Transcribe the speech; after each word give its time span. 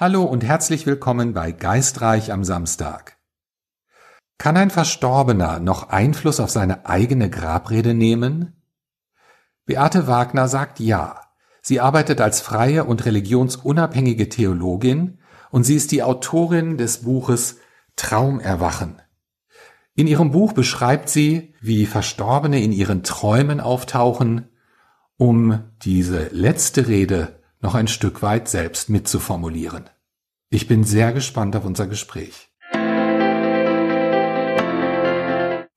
Hallo 0.00 0.22
und 0.22 0.44
herzlich 0.44 0.86
willkommen 0.86 1.32
bei 1.32 1.50
Geistreich 1.50 2.30
am 2.30 2.44
Samstag. 2.44 3.16
Kann 4.38 4.56
ein 4.56 4.70
Verstorbener 4.70 5.58
noch 5.58 5.88
Einfluss 5.88 6.38
auf 6.38 6.50
seine 6.50 6.86
eigene 6.86 7.28
Grabrede 7.28 7.94
nehmen? 7.94 8.62
Beate 9.66 10.06
Wagner 10.06 10.46
sagt 10.46 10.78
ja. 10.78 11.22
Sie 11.62 11.80
arbeitet 11.80 12.20
als 12.20 12.40
freie 12.40 12.84
und 12.84 13.06
religionsunabhängige 13.06 14.28
Theologin 14.28 15.18
und 15.50 15.64
sie 15.64 15.74
ist 15.74 15.90
die 15.90 16.04
Autorin 16.04 16.78
des 16.78 17.02
Buches 17.02 17.56
Traumerwachen. 17.96 19.02
In 19.96 20.06
ihrem 20.06 20.30
Buch 20.30 20.52
beschreibt 20.52 21.08
sie, 21.08 21.56
wie 21.60 21.86
Verstorbene 21.86 22.62
in 22.62 22.70
ihren 22.70 23.02
Träumen 23.02 23.58
auftauchen, 23.58 24.48
um 25.16 25.64
diese 25.82 26.28
letzte 26.28 26.86
Rede 26.86 27.37
noch 27.60 27.74
ein 27.74 27.88
Stück 27.88 28.22
weit 28.22 28.48
selbst 28.48 28.88
mitzuformulieren. 28.88 29.90
Ich 30.50 30.68
bin 30.68 30.84
sehr 30.84 31.12
gespannt 31.12 31.56
auf 31.56 31.64
unser 31.64 31.86
Gespräch. 31.86 32.48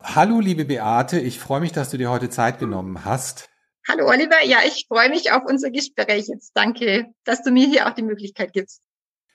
Hallo, 0.04 0.40
liebe 0.40 0.66
Beate, 0.66 1.20
ich 1.20 1.40
freue 1.40 1.62
mich, 1.62 1.72
dass 1.72 1.90
du 1.90 1.98
dir 1.98 2.10
heute 2.10 2.30
Zeit 2.30 2.60
genommen 2.60 3.06
hast. 3.06 3.50
Hallo, 3.88 4.08
Oliver. 4.08 4.44
Ja, 4.44 4.60
ich 4.66 4.86
freue 4.88 5.10
mich 5.10 5.32
auf 5.32 5.44
unser 5.46 5.72
Gespräch 5.72 6.28
jetzt. 6.28 6.52
Danke, 6.54 7.08
dass 7.24 7.42
du 7.44 7.52
mir 7.52 7.66
hier 7.68 7.88
auch 7.88 7.94
die 7.94 8.04
Möglichkeit 8.04 8.54
gibst. 8.54 8.82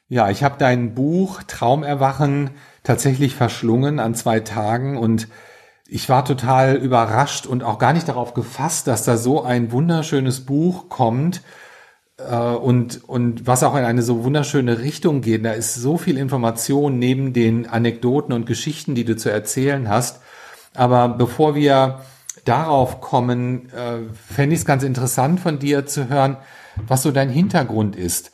Ja, 0.08 0.30
ich 0.30 0.44
habe 0.44 0.56
dein 0.58 0.94
Buch 0.94 1.42
Traumerwachen 1.42 2.50
tatsächlich 2.84 3.34
verschlungen 3.34 3.98
an 3.98 4.14
zwei 4.14 4.38
Tagen 4.38 4.96
und 4.96 5.26
ich 5.88 6.08
war 6.08 6.24
total 6.24 6.76
überrascht 6.76 7.46
und 7.46 7.64
auch 7.64 7.78
gar 7.78 7.92
nicht 7.92 8.06
darauf 8.08 8.34
gefasst, 8.34 8.86
dass 8.86 9.04
da 9.04 9.16
so 9.16 9.42
ein 9.42 9.72
wunderschönes 9.72 10.46
Buch 10.46 10.88
kommt 10.88 11.42
und, 12.22 13.06
und 13.06 13.46
was 13.46 13.62
auch 13.62 13.76
in 13.76 13.84
eine 13.84 14.02
so 14.02 14.24
wunderschöne 14.24 14.78
Richtung 14.78 15.20
geht. 15.20 15.44
Da 15.44 15.52
ist 15.52 15.74
so 15.74 15.98
viel 15.98 16.16
Information 16.16 16.98
neben 16.98 17.34
den 17.34 17.68
Anekdoten 17.68 18.32
und 18.32 18.46
Geschichten, 18.46 18.94
die 18.94 19.04
du 19.04 19.16
zu 19.16 19.30
erzählen 19.30 19.88
hast. 19.88 20.20
Aber 20.74 21.08
bevor 21.08 21.54
wir 21.54 22.00
darauf 22.44 23.00
kommen, 23.00 23.70
äh, 23.70 24.12
fände 24.14 24.54
ich 24.54 24.60
es 24.60 24.66
ganz 24.66 24.82
interessant 24.82 25.40
von 25.40 25.58
dir 25.58 25.86
zu 25.86 26.08
hören, 26.08 26.36
was 26.86 27.02
so 27.02 27.10
dein 27.10 27.28
Hintergrund 27.28 27.96
ist. 27.96 28.30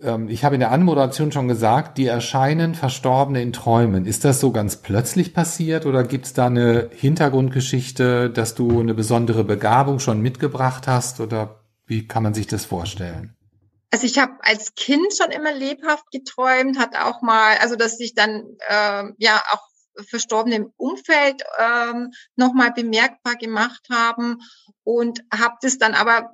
Ähm, 0.00 0.28
ich 0.28 0.44
habe 0.44 0.54
in 0.54 0.60
der 0.60 0.70
Anmoderation 0.70 1.32
schon 1.32 1.48
gesagt, 1.48 1.98
die 1.98 2.06
erscheinen 2.06 2.74
Verstorbene 2.74 3.42
in 3.42 3.52
Träumen. 3.52 4.06
Ist 4.06 4.24
das 4.24 4.40
so 4.40 4.52
ganz 4.52 4.76
plötzlich 4.76 5.34
passiert 5.34 5.86
oder 5.86 6.04
gibt 6.04 6.26
es 6.26 6.32
da 6.32 6.46
eine 6.46 6.90
Hintergrundgeschichte, 6.92 8.30
dass 8.30 8.54
du 8.54 8.80
eine 8.80 8.94
besondere 8.94 9.44
Begabung 9.44 9.98
schon 9.98 10.20
mitgebracht 10.20 10.86
hast 10.86 11.20
oder 11.20 11.60
wie 11.86 12.06
kann 12.06 12.22
man 12.22 12.34
sich 12.34 12.46
das 12.46 12.64
vorstellen? 12.64 13.36
Also 13.90 14.06
ich 14.06 14.18
habe 14.18 14.34
als 14.40 14.74
Kind 14.74 15.14
schon 15.16 15.30
immer 15.30 15.52
lebhaft 15.52 16.10
geträumt, 16.10 16.78
hat 16.78 16.96
auch 16.96 17.22
mal, 17.22 17.56
also 17.58 17.76
dass 17.76 17.96
sich 17.96 18.14
dann 18.14 18.44
äh, 18.68 19.04
ja 19.18 19.42
auch 19.52 19.66
Verstorbene 20.08 20.56
im 20.56 20.72
Umfeld 20.76 21.42
ähm, 21.58 22.10
nochmal 22.34 22.72
bemerkbar 22.72 23.36
gemacht 23.36 23.86
haben 23.90 24.38
und 24.84 25.20
habe 25.32 25.54
das 25.62 25.78
dann 25.78 25.94
aber 25.94 26.30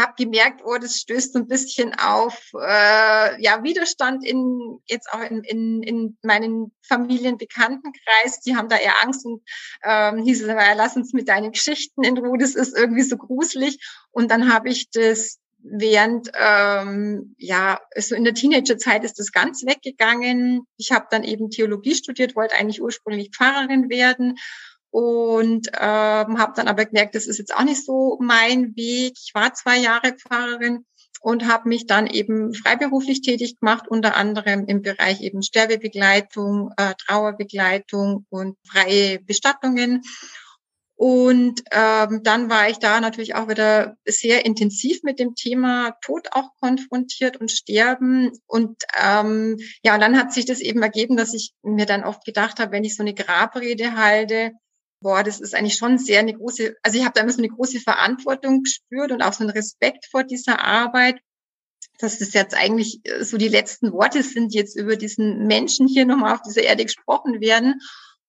habe 0.00 0.14
gemerkt, 0.16 0.62
oh, 0.64 0.78
das 0.78 0.96
stößt 0.96 1.34
so 1.34 1.38
ein 1.40 1.48
bisschen 1.48 1.94
auf 1.94 2.50
äh, 2.54 3.42
ja 3.42 3.62
Widerstand 3.62 4.24
in 4.24 4.78
jetzt 4.86 5.12
auch 5.12 5.20
in, 5.20 5.42
in, 5.44 5.82
in 5.82 6.18
meinen 6.22 6.72
Familienbekanntenkreis. 6.82 8.40
Die 8.44 8.56
haben 8.56 8.68
da 8.68 8.76
eher 8.76 9.02
Angst 9.02 9.26
und 9.26 9.42
ähm, 9.84 10.22
hieß 10.22 10.42
es, 10.42 10.48
ja, 10.48 10.72
lass 10.74 10.96
uns 10.96 11.12
mit 11.12 11.28
deinen 11.28 11.52
Geschichten 11.52 12.02
in 12.02 12.18
Ruhe, 12.18 12.38
das 12.38 12.54
ist 12.54 12.76
irgendwie 12.76 13.02
so 13.02 13.16
gruselig. 13.16 13.78
Und 14.10 14.30
dann 14.30 14.52
habe 14.52 14.70
ich 14.70 14.90
das 14.90 15.38
während 15.64 16.30
ähm, 16.34 17.34
ja 17.38 17.80
so 17.96 18.14
in 18.14 18.24
der 18.24 18.34
Teenagerzeit 18.34 19.04
ist 19.04 19.18
das 19.18 19.30
ganz 19.30 19.64
weggegangen. 19.64 20.66
Ich 20.76 20.90
habe 20.90 21.06
dann 21.10 21.22
eben 21.22 21.50
Theologie 21.50 21.94
studiert, 21.94 22.34
wollte 22.34 22.56
eigentlich 22.56 22.82
ursprünglich 22.82 23.30
Pfarrerin 23.30 23.88
werden 23.88 24.38
und 24.92 25.68
ähm, 25.72 26.38
habe 26.38 26.52
dann 26.54 26.68
aber 26.68 26.84
gemerkt, 26.84 27.14
das 27.14 27.26
ist 27.26 27.38
jetzt 27.38 27.56
auch 27.56 27.64
nicht 27.64 27.84
so 27.84 28.18
mein 28.20 28.76
Weg. 28.76 29.14
Ich 29.16 29.32
war 29.32 29.54
zwei 29.54 29.78
Jahre 29.78 30.12
Pfarrerin 30.12 30.84
und 31.22 31.48
habe 31.48 31.70
mich 31.70 31.86
dann 31.86 32.06
eben 32.06 32.52
freiberuflich 32.52 33.22
tätig 33.22 33.58
gemacht, 33.58 33.88
unter 33.88 34.16
anderem 34.16 34.66
im 34.66 34.82
Bereich 34.82 35.22
eben 35.22 35.42
Sterbebegleitung, 35.42 36.72
äh, 36.76 36.92
Trauerbegleitung 37.06 38.26
und 38.28 38.58
freie 38.68 39.18
Bestattungen. 39.20 40.02
Und 40.94 41.62
ähm, 41.70 42.22
dann 42.22 42.50
war 42.50 42.68
ich 42.68 42.78
da 42.78 43.00
natürlich 43.00 43.34
auch 43.34 43.48
wieder 43.48 43.96
sehr 44.04 44.44
intensiv 44.44 45.02
mit 45.04 45.18
dem 45.18 45.34
Thema 45.34 45.96
Tod 46.02 46.28
auch 46.32 46.50
konfrontiert 46.60 47.38
und 47.38 47.50
Sterben. 47.50 48.30
Und 48.46 48.82
ähm, 49.02 49.56
ja, 49.82 49.94
und 49.94 50.00
dann 50.00 50.18
hat 50.18 50.34
sich 50.34 50.44
das 50.44 50.60
eben 50.60 50.82
ergeben, 50.82 51.16
dass 51.16 51.32
ich 51.32 51.54
mir 51.62 51.86
dann 51.86 52.04
oft 52.04 52.26
gedacht 52.26 52.58
habe, 52.60 52.72
wenn 52.72 52.84
ich 52.84 52.94
so 52.94 53.02
eine 53.02 53.14
Grabrede 53.14 53.96
halte, 53.96 54.52
boah, 55.02 55.22
das 55.22 55.40
ist 55.40 55.54
eigentlich 55.54 55.76
schon 55.76 55.98
sehr 55.98 56.20
eine 56.20 56.34
große, 56.34 56.76
also 56.82 56.98
ich 56.98 57.04
habe 57.04 57.12
da 57.14 57.22
immer 57.22 57.32
so 57.32 57.38
eine 57.38 57.48
große 57.48 57.80
Verantwortung 57.80 58.62
gespürt 58.62 59.12
und 59.12 59.22
auch 59.22 59.32
so 59.32 59.44
einen 59.44 59.50
Respekt 59.50 60.06
vor 60.10 60.24
dieser 60.24 60.64
Arbeit, 60.64 61.20
dass 61.98 62.18
das 62.18 62.32
jetzt 62.32 62.54
eigentlich 62.54 63.00
äh, 63.04 63.24
so 63.24 63.36
die 63.36 63.48
letzten 63.48 63.92
Worte 63.92 64.22
sind, 64.22 64.52
die 64.52 64.58
jetzt 64.58 64.76
über 64.76 64.96
diesen 64.96 65.46
Menschen 65.46 65.86
hier 65.86 66.06
nochmal 66.06 66.34
auf 66.34 66.42
dieser 66.42 66.62
Erde 66.62 66.84
gesprochen 66.84 67.40
werden. 67.40 67.80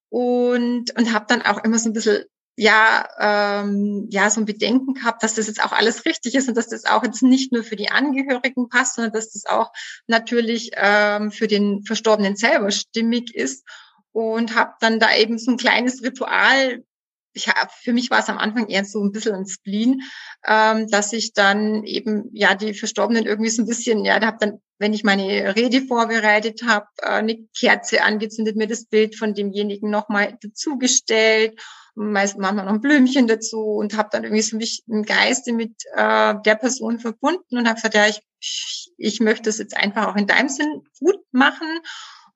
Und, 0.09 0.95
und 0.95 1.11
habe 1.11 1.25
dann 1.27 1.41
auch 1.41 1.63
immer 1.63 1.79
so 1.79 1.89
ein 1.89 1.93
bisschen 1.93 2.25
ja, 2.55 3.07
ähm, 3.19 4.07
ja, 4.11 4.29
so 4.29 4.41
ein 4.41 4.45
Bedenken 4.45 4.93
gehabt, 4.93 5.23
dass 5.23 5.33
das 5.33 5.47
jetzt 5.47 5.63
auch 5.63 5.71
alles 5.71 6.05
richtig 6.05 6.35
ist 6.35 6.47
und 6.47 6.55
dass 6.55 6.67
das 6.67 6.85
auch 6.85 7.03
jetzt 7.03 7.23
nicht 7.23 7.51
nur 7.51 7.63
für 7.63 7.75
die 7.75 7.89
Angehörigen 7.89 8.69
passt, 8.69 8.95
sondern 8.95 9.11
dass 9.13 9.31
das 9.31 9.45
auch 9.45 9.71
natürlich 10.05 10.69
ähm, 10.75 11.31
für 11.31 11.47
den 11.47 11.83
Verstorbenen 11.83 12.35
selber 12.35 12.69
stimmig 12.69 13.33
ist 13.33 13.63
und 14.13 14.55
habe 14.55 14.73
dann 14.79 14.99
da 14.99 15.13
eben 15.15 15.37
so 15.37 15.51
ein 15.51 15.57
kleines 15.57 16.01
Ritual. 16.01 16.83
Ich 17.33 17.47
hab, 17.47 17.71
für 17.73 17.93
mich 17.93 18.11
war 18.11 18.19
es 18.19 18.29
am 18.29 18.37
Anfang 18.37 18.67
eher 18.67 18.85
so 18.85 19.03
ein 19.03 19.11
bisschen 19.11 19.33
ein 19.33 19.47
Spleen, 19.47 20.01
ähm, 20.47 20.87
dass 20.87 21.11
ich 21.13 21.33
dann 21.33 21.83
eben 21.83 22.29
ja 22.31 22.53
die 22.53 22.75
Verstorbenen 22.75 23.25
irgendwie 23.25 23.49
so 23.49 23.63
ein 23.63 23.67
bisschen, 23.67 24.05
ja, 24.05 24.19
da 24.19 24.27
habe 24.27 24.37
dann, 24.39 24.61
wenn 24.77 24.93
ich 24.93 25.03
meine 25.03 25.55
Rede 25.55 25.81
vorbereitet 25.81 26.61
habe, 26.63 26.85
äh, 27.01 27.07
eine 27.07 27.39
Kerze 27.57 28.03
angezündet, 28.03 28.55
mir 28.55 28.67
das 28.67 28.85
Bild 28.85 29.17
von 29.17 29.33
demjenigen 29.33 29.89
nochmal 29.89 30.37
dazugestellt, 30.41 31.59
meist 31.95 32.37
manchmal 32.37 32.65
noch 32.65 32.73
ein 32.73 32.81
Blümchen 32.81 33.27
dazu 33.27 33.61
und 33.61 33.97
habe 33.97 34.09
dann 34.11 34.23
irgendwie 34.23 34.43
so 34.43 34.55
mich 34.55 34.83
im 34.87 35.03
Geiste 35.03 35.53
mit 35.53 35.73
äh, 35.95 36.35
der 36.45 36.55
Person 36.55 36.99
verbunden 36.99 37.57
und 37.57 37.67
habe 37.67 37.75
gesagt, 37.75 37.95
ja, 37.95 38.07
ich, 38.07 38.91
ich 38.97 39.19
möchte 39.21 39.49
es 39.49 39.57
jetzt 39.57 39.75
einfach 39.75 40.07
auch 40.07 40.15
in 40.15 40.27
deinem 40.27 40.49
Sinn 40.49 40.83
gut 40.99 41.19
machen 41.31 41.79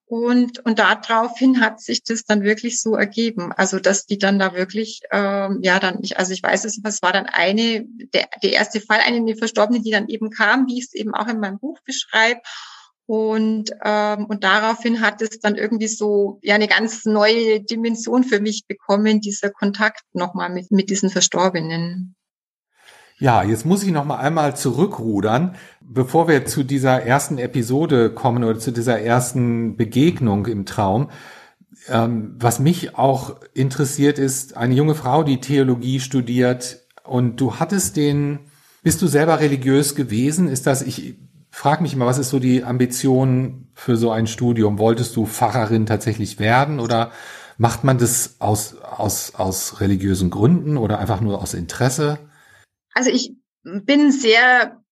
und, 0.09 0.59
und 0.65 0.79
daraufhin 0.79 1.59
hat 1.59 1.81
sich 1.81 2.01
das 2.01 2.23
dann 2.23 2.41
wirklich 2.41 2.81
so 2.81 2.95
ergeben. 2.95 3.51
Also, 3.51 3.77
dass 3.77 4.05
die 4.05 4.17
dann 4.17 4.39
da 4.39 4.55
wirklich, 4.55 5.01
ähm, 5.11 5.59
ja, 5.61 5.79
dann, 5.79 5.99
ich, 6.01 6.17
also 6.17 6.31
ich 6.31 6.41
weiß 6.41 6.63
es, 6.63 6.79
es 6.81 7.01
war 7.01 7.11
dann 7.11 7.25
eine, 7.25 7.85
der, 8.13 8.29
der 8.41 8.53
erste 8.53 8.79
Fall, 8.79 8.99
eine 9.05 9.35
Verstorbene, 9.35 9.81
die 9.81 9.91
dann 9.91 10.07
eben 10.07 10.29
kam, 10.29 10.65
wie 10.67 10.79
ich 10.79 10.85
es 10.85 10.93
eben 10.93 11.13
auch 11.13 11.27
in 11.27 11.41
meinem 11.41 11.59
Buch 11.59 11.79
beschreibe. 11.83 12.39
Und, 13.05 13.71
ähm, 13.83 14.25
und 14.27 14.45
daraufhin 14.45 15.01
hat 15.01 15.21
es 15.21 15.39
dann 15.39 15.55
irgendwie 15.55 15.87
so 15.87 16.39
ja 16.41 16.55
eine 16.55 16.67
ganz 16.67 17.05
neue 17.05 17.61
Dimension 17.61 18.23
für 18.23 18.39
mich 18.39 18.65
bekommen, 18.65 19.19
dieser 19.19 19.49
Kontakt 19.49 20.03
nochmal 20.13 20.49
mit, 20.49 20.71
mit 20.71 20.89
diesen 20.89 21.09
Verstorbenen. 21.09 22.16
Ja, 23.19 23.41
jetzt 23.41 23.65
muss 23.65 23.81
ich 23.81 23.91
noch 23.91 24.05
mal 24.05 24.17
einmal 24.17 24.55
zurückrudern, 24.55 25.55
bevor 25.81 26.27
wir 26.27 26.45
zu 26.45 26.63
dieser 26.63 27.01
ersten 27.01 27.39
Episode 27.39 28.11
kommen 28.11 28.43
oder 28.43 28.59
zu 28.59 28.71
dieser 28.71 29.01
ersten 29.01 29.75
Begegnung 29.75 30.45
im 30.45 30.67
Traum. 30.67 31.09
Ähm, 31.89 32.35
was 32.37 32.59
mich 32.59 32.95
auch 32.95 33.37
interessiert 33.55 34.19
ist, 34.19 34.55
eine 34.55 34.75
junge 34.75 34.93
Frau, 34.93 35.23
die 35.23 35.41
Theologie 35.41 35.99
studiert 35.99 36.85
und 37.03 37.41
du 37.41 37.55
hattest 37.55 37.95
den, 37.97 38.39
bist 38.83 39.01
du 39.01 39.07
selber 39.07 39.39
religiös 39.39 39.95
gewesen? 39.95 40.47
Ist 40.47 40.67
das, 40.67 40.83
ich 40.83 41.15
frage 41.49 41.81
mich 41.81 41.93
immer, 41.93 42.05
was 42.05 42.19
ist 42.19 42.29
so 42.29 42.37
die 42.37 42.63
Ambition 42.63 43.69
für 43.73 43.97
so 43.97 44.11
ein 44.11 44.27
Studium? 44.27 44.77
Wolltest 44.77 45.15
du 45.15 45.25
Pfarrerin 45.25 45.87
tatsächlich 45.87 46.37
werden 46.37 46.79
oder 46.79 47.09
macht 47.57 47.83
man 47.83 47.97
das 47.97 48.35
aus, 48.37 48.75
aus, 48.77 49.33
aus 49.33 49.81
religiösen 49.81 50.29
Gründen 50.29 50.77
oder 50.77 50.99
einfach 50.99 51.21
nur 51.21 51.41
aus 51.41 51.55
Interesse? 51.55 52.19
Also 52.97 53.11
ich 53.11 53.31
bin 53.61 54.11
sehr 54.11 54.83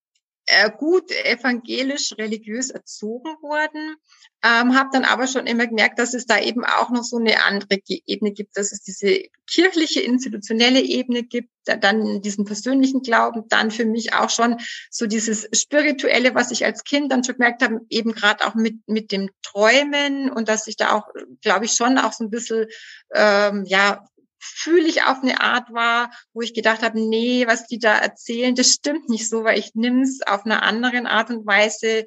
äh, 0.46 0.70
gut 0.78 1.10
evangelisch 1.10 2.14
religiös 2.20 2.70
erzogen 2.70 3.32
worden, 3.42 3.96
ähm, 4.44 4.78
habe 4.78 4.92
dann 4.94 5.06
aber 5.06 5.26
schon 5.26 5.48
immer 5.48 5.66
gemerkt, 5.66 5.98
dass 5.98 6.14
es 6.14 6.28
da 6.28 6.40
eben 6.40 6.64
auch 6.64 6.92
noch 6.92 7.02
so 7.02 7.18
eine 7.18 7.44
andere 7.46 7.80
Ebene 8.06 8.32
gibt, 8.32 8.58
dass 8.58 8.72
es 8.72 8.84
diese 8.84 9.24
kirchliche, 9.50 10.02
institutionelle 10.02 10.82
Ebene 10.82 11.24
gibt, 11.24 11.50
dann 11.64 12.22
diesen 12.22 12.46
persönlichen 12.46 13.02
Glauben, 13.02 13.48
dann 13.50 13.72
für 13.72 13.86
mich 13.86 14.14
auch 14.14 14.30
schon 14.30 14.58
so 14.92 15.08
dieses 15.08 15.50
spirituelle, 15.52 16.36
was 16.36 16.52
ich 16.52 16.64
als 16.64 16.84
Kind 16.84 17.12
dann 17.12 17.24
schon 17.24 17.38
gemerkt 17.38 17.64
habe, 17.64 17.80
eben 17.90 18.12
gerade 18.12 18.46
auch 18.46 18.54
mit 18.54 18.76
mit 18.86 19.12
dem 19.12 19.32
Träumen 19.42 20.30
und 20.30 20.48
dass 20.48 20.68
ich 20.68 20.78
da 20.78 20.92
auch, 20.92 21.08
glaube 21.42 21.66
ich, 21.66 21.72
schon 21.72 21.98
auch 21.98 22.14
so 22.14 22.24
ein 22.24 22.30
bisschen 22.30 22.68
ähm, 23.16 23.64
ja 23.66 24.06
fühle 24.54 24.88
ich 24.88 25.04
auf 25.04 25.22
eine 25.22 25.42
Art 25.42 25.72
war, 25.72 26.12
wo 26.34 26.42
ich 26.42 26.54
gedacht 26.54 26.82
habe, 26.82 27.00
nee, 27.00 27.48
was 27.48 27.68
die 27.68 27.80
da 27.80 27.98
erzählen, 27.98 28.56
das 28.56 28.72
stimmt 28.72 29.10
nicht 29.10 29.30
so, 29.30 29.44
weil 29.44 29.60
ich 29.60 29.76
nimm's 29.76 30.22
auf 30.26 30.46
einer 30.46 30.64
anderen 30.64 31.08
Art 31.08 31.30
und 31.30 31.46
Weise 31.46 32.06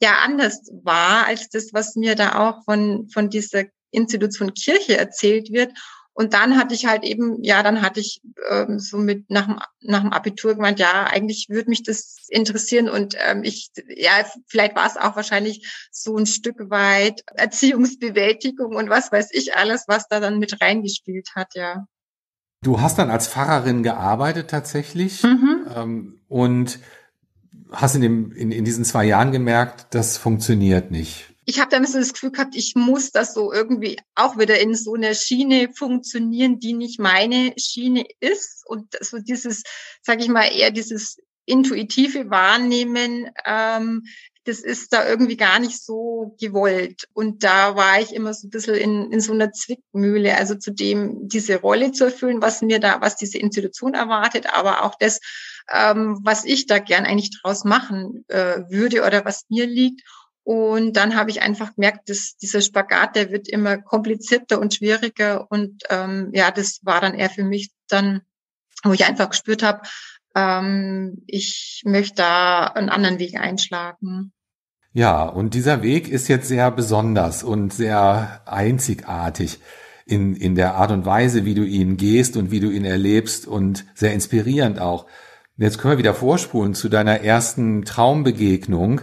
ja 0.00 0.18
anders 0.24 0.70
war 0.82 1.26
als 1.26 1.48
das, 1.48 1.72
was 1.72 1.96
mir 1.96 2.14
da 2.14 2.48
auch 2.48 2.64
von, 2.64 3.08
von 3.08 3.30
dieser 3.30 3.64
Institution 3.90 4.52
Kirche 4.52 4.96
erzählt 4.96 5.52
wird. 5.52 5.72
Und 6.16 6.32
dann 6.32 6.56
hatte 6.56 6.74
ich 6.74 6.86
halt 6.86 7.04
eben, 7.04 7.44
ja, 7.44 7.62
dann 7.62 7.82
hatte 7.82 8.00
ich 8.00 8.22
ähm, 8.50 8.78
so 8.78 8.96
mit 8.96 9.28
nach 9.28 9.44
dem, 9.44 9.58
nach 9.82 10.00
dem 10.00 10.14
Abitur 10.14 10.54
gemeint, 10.54 10.80
ja, 10.80 11.04
eigentlich 11.04 11.48
würde 11.50 11.68
mich 11.68 11.82
das 11.82 12.26
interessieren 12.30 12.88
und 12.88 13.14
ähm, 13.18 13.44
ich, 13.44 13.70
ja, 13.94 14.12
vielleicht 14.46 14.74
war 14.76 14.86
es 14.86 14.96
auch 14.96 15.14
wahrscheinlich 15.14 15.88
so 15.92 16.16
ein 16.16 16.24
Stück 16.24 16.70
weit 16.70 17.22
Erziehungsbewältigung 17.34 18.74
und 18.76 18.88
was 18.88 19.12
weiß 19.12 19.28
ich 19.32 19.56
alles, 19.56 19.84
was 19.88 20.08
da 20.08 20.18
dann 20.18 20.38
mit 20.38 20.62
reingespielt 20.62 21.32
hat, 21.34 21.54
ja. 21.54 21.86
Du 22.62 22.80
hast 22.80 22.98
dann 22.98 23.10
als 23.10 23.28
Pfarrerin 23.28 23.82
gearbeitet 23.82 24.48
tatsächlich 24.48 25.22
mhm. 25.22 25.66
ähm, 25.76 26.20
und 26.28 26.78
hast 27.70 27.94
in, 27.94 28.00
dem, 28.00 28.32
in, 28.32 28.52
in 28.52 28.64
diesen 28.64 28.86
zwei 28.86 29.04
Jahren 29.04 29.32
gemerkt, 29.32 29.88
das 29.90 30.16
funktioniert 30.16 30.90
nicht 30.90 31.35
ich 31.48 31.60
habe 31.60 31.70
dann 31.70 31.86
so 31.86 31.98
das 31.98 32.12
Gefühl 32.12 32.32
gehabt, 32.32 32.56
ich 32.56 32.74
muss 32.74 33.12
das 33.12 33.32
so 33.32 33.52
irgendwie 33.52 33.98
auch 34.16 34.36
wieder 34.36 34.58
in 34.58 34.74
so 34.74 34.94
einer 34.94 35.14
Schiene 35.14 35.70
funktionieren, 35.72 36.58
die 36.58 36.72
nicht 36.72 36.98
meine 36.98 37.54
Schiene 37.56 38.04
ist. 38.18 38.64
Und 38.66 38.96
so 39.00 39.18
dieses, 39.18 39.62
sage 40.02 40.24
ich 40.24 40.28
mal, 40.28 40.52
eher 40.52 40.72
dieses 40.72 41.18
intuitive 41.44 42.30
Wahrnehmen, 42.30 43.30
ähm, 43.46 44.02
das 44.42 44.58
ist 44.58 44.92
da 44.92 45.08
irgendwie 45.08 45.36
gar 45.36 45.60
nicht 45.60 45.84
so 45.84 46.36
gewollt. 46.40 47.08
Und 47.12 47.44
da 47.44 47.76
war 47.76 48.00
ich 48.00 48.12
immer 48.12 48.34
so 48.34 48.48
ein 48.48 48.50
bisschen 48.50 48.74
in, 48.74 49.12
in 49.12 49.20
so 49.20 49.32
einer 49.32 49.52
Zwickmühle, 49.52 50.36
also 50.36 50.56
zu 50.56 50.72
dem, 50.72 51.28
diese 51.28 51.60
Rolle 51.60 51.92
zu 51.92 52.04
erfüllen, 52.06 52.42
was 52.42 52.60
mir 52.60 52.80
da, 52.80 53.00
was 53.00 53.16
diese 53.16 53.38
Institution 53.38 53.94
erwartet, 53.94 54.46
aber 54.52 54.84
auch 54.84 54.96
das, 54.98 55.20
ähm, 55.72 56.18
was 56.22 56.44
ich 56.44 56.66
da 56.66 56.80
gern 56.80 57.06
eigentlich 57.06 57.40
draus 57.40 57.64
machen 57.64 58.24
äh, 58.28 58.62
würde 58.68 59.04
oder 59.04 59.24
was 59.24 59.46
mir 59.48 59.66
liegt. 59.66 60.02
Und 60.46 60.92
dann 60.92 61.16
habe 61.16 61.30
ich 61.30 61.42
einfach 61.42 61.74
gemerkt, 61.74 62.08
dass 62.08 62.36
dieser 62.36 62.60
Spagat, 62.60 63.16
der 63.16 63.32
wird 63.32 63.48
immer 63.48 63.78
komplizierter 63.78 64.60
und 64.60 64.72
schwieriger. 64.72 65.50
Und 65.50 65.82
ähm, 65.90 66.30
ja, 66.32 66.52
das 66.52 66.78
war 66.84 67.00
dann 67.00 67.14
eher 67.14 67.30
für 67.30 67.42
mich 67.42 67.72
dann, 67.88 68.20
wo 68.84 68.92
ich 68.92 69.06
einfach 69.06 69.30
gespürt 69.30 69.64
habe, 69.64 69.82
ähm, 70.36 71.24
ich 71.26 71.82
möchte 71.84 72.14
da 72.18 72.66
einen 72.66 72.90
anderen 72.90 73.18
Weg 73.18 73.40
einschlagen. 73.40 74.32
Ja, 74.92 75.24
und 75.24 75.54
dieser 75.54 75.82
Weg 75.82 76.06
ist 76.06 76.28
jetzt 76.28 76.46
sehr 76.46 76.70
besonders 76.70 77.42
und 77.42 77.72
sehr 77.74 78.42
einzigartig 78.46 79.58
in, 80.06 80.36
in 80.36 80.54
der 80.54 80.76
Art 80.76 80.92
und 80.92 81.04
Weise, 81.06 81.44
wie 81.44 81.54
du 81.54 81.64
ihn 81.64 81.96
gehst 81.96 82.36
und 82.36 82.52
wie 82.52 82.60
du 82.60 82.70
ihn 82.70 82.84
erlebst 82.84 83.48
und 83.48 83.84
sehr 83.96 84.14
inspirierend 84.14 84.78
auch. 84.78 85.06
Jetzt 85.56 85.78
können 85.78 85.94
wir 85.94 85.98
wieder 85.98 86.14
vorspulen 86.14 86.74
zu 86.74 86.88
deiner 86.88 87.22
ersten 87.22 87.84
Traumbegegnung. 87.84 89.00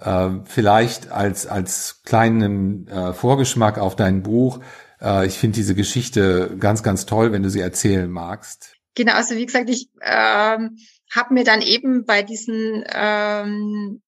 Äh, 0.00 0.30
vielleicht 0.44 1.10
als, 1.10 1.46
als 1.46 2.02
kleinen 2.04 2.86
äh, 2.88 3.12
Vorgeschmack 3.12 3.78
auf 3.78 3.96
dein 3.96 4.22
Buch. 4.22 4.60
Äh, 5.00 5.26
ich 5.26 5.38
finde 5.38 5.56
diese 5.56 5.74
Geschichte 5.74 6.56
ganz, 6.58 6.82
ganz 6.82 7.06
toll, 7.06 7.32
wenn 7.32 7.42
du 7.42 7.50
sie 7.50 7.60
erzählen 7.60 8.10
magst. 8.10 8.74
Genau, 8.94 9.12
also 9.12 9.36
wie 9.36 9.46
gesagt, 9.46 9.68
ich 9.70 9.90
ähm, 10.02 10.78
habe 11.14 11.34
mir 11.34 11.44
dann 11.44 11.62
eben 11.62 12.04
bei 12.04 12.22
diesen 12.22 12.84
ähm, 12.92 14.02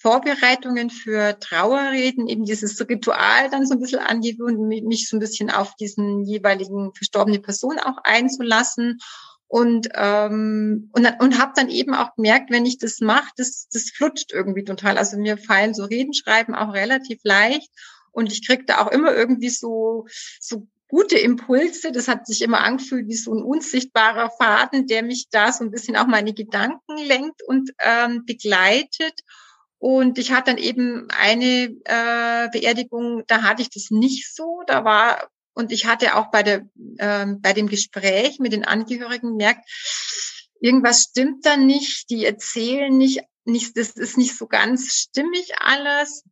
Vorbereitungen 0.00 0.90
für 0.90 1.38
Trauerreden 1.38 2.26
eben 2.26 2.44
dieses 2.44 2.80
Ritual 2.80 3.50
dann 3.50 3.66
so 3.66 3.74
ein 3.74 3.80
bisschen 3.80 4.00
angewöhnt, 4.00 4.58
mich 4.58 5.08
so 5.08 5.16
ein 5.16 5.20
bisschen 5.20 5.50
auf 5.50 5.76
diesen 5.76 6.24
jeweiligen 6.24 6.92
verstorbene 6.94 7.38
Person 7.38 7.78
auch 7.78 7.98
einzulassen 8.02 8.98
und 9.52 9.90
ähm, 9.94 10.88
und, 10.94 11.06
und 11.20 11.38
habe 11.38 11.52
dann 11.54 11.68
eben 11.68 11.94
auch 11.94 12.14
gemerkt, 12.14 12.50
wenn 12.50 12.64
ich 12.64 12.78
das 12.78 13.00
mache, 13.00 13.30
das 13.36 13.68
das 13.70 13.90
flutscht 13.90 14.32
irgendwie 14.32 14.64
total. 14.64 14.96
Also 14.96 15.18
mir 15.18 15.36
fallen 15.36 15.74
so 15.74 15.84
Redenschreiben 15.84 16.54
auch 16.54 16.72
relativ 16.72 17.20
leicht 17.22 17.70
und 18.12 18.32
ich 18.32 18.46
krieg 18.46 18.66
da 18.66 18.78
auch 18.78 18.90
immer 18.90 19.14
irgendwie 19.14 19.50
so 19.50 20.06
so 20.40 20.68
gute 20.88 21.18
Impulse. 21.18 21.92
Das 21.92 22.08
hat 22.08 22.26
sich 22.26 22.40
immer 22.40 22.60
angefühlt 22.60 23.08
wie 23.08 23.14
so 23.14 23.34
ein 23.34 23.42
unsichtbarer 23.42 24.30
Faden, 24.30 24.86
der 24.86 25.02
mich 25.02 25.28
da 25.30 25.52
so 25.52 25.64
ein 25.64 25.70
bisschen 25.70 25.98
auch 25.98 26.06
meine 26.06 26.32
Gedanken 26.32 26.96
lenkt 27.06 27.42
und 27.42 27.72
ähm, 27.78 28.24
begleitet. 28.24 29.20
Und 29.76 30.16
ich 30.16 30.32
hatte 30.32 30.52
dann 30.52 30.62
eben 30.62 31.08
eine 31.10 31.76
äh, 31.84 32.48
Beerdigung, 32.52 33.24
da 33.26 33.42
hatte 33.42 33.60
ich 33.60 33.68
das 33.68 33.90
nicht 33.90 34.34
so. 34.34 34.62
Da 34.66 34.82
war 34.86 35.28
und 35.54 35.72
ich 35.72 35.86
hatte 35.86 36.16
auch 36.16 36.30
bei, 36.30 36.42
der, 36.42 36.68
ähm, 36.98 37.40
bei 37.40 37.52
dem 37.52 37.68
Gespräch 37.68 38.38
mit 38.38 38.52
den 38.52 38.64
Angehörigen 38.64 39.30
gemerkt, 39.30 39.68
irgendwas 40.60 41.08
stimmt 41.10 41.44
da 41.44 41.56
nicht, 41.56 42.10
die 42.10 42.24
erzählen 42.24 42.96
nicht, 42.96 43.22
nicht, 43.44 43.76
das 43.76 43.90
ist 43.90 44.16
nicht 44.16 44.36
so 44.36 44.46
ganz 44.46 44.92
stimmig 44.94 45.52
alles. 45.58 46.24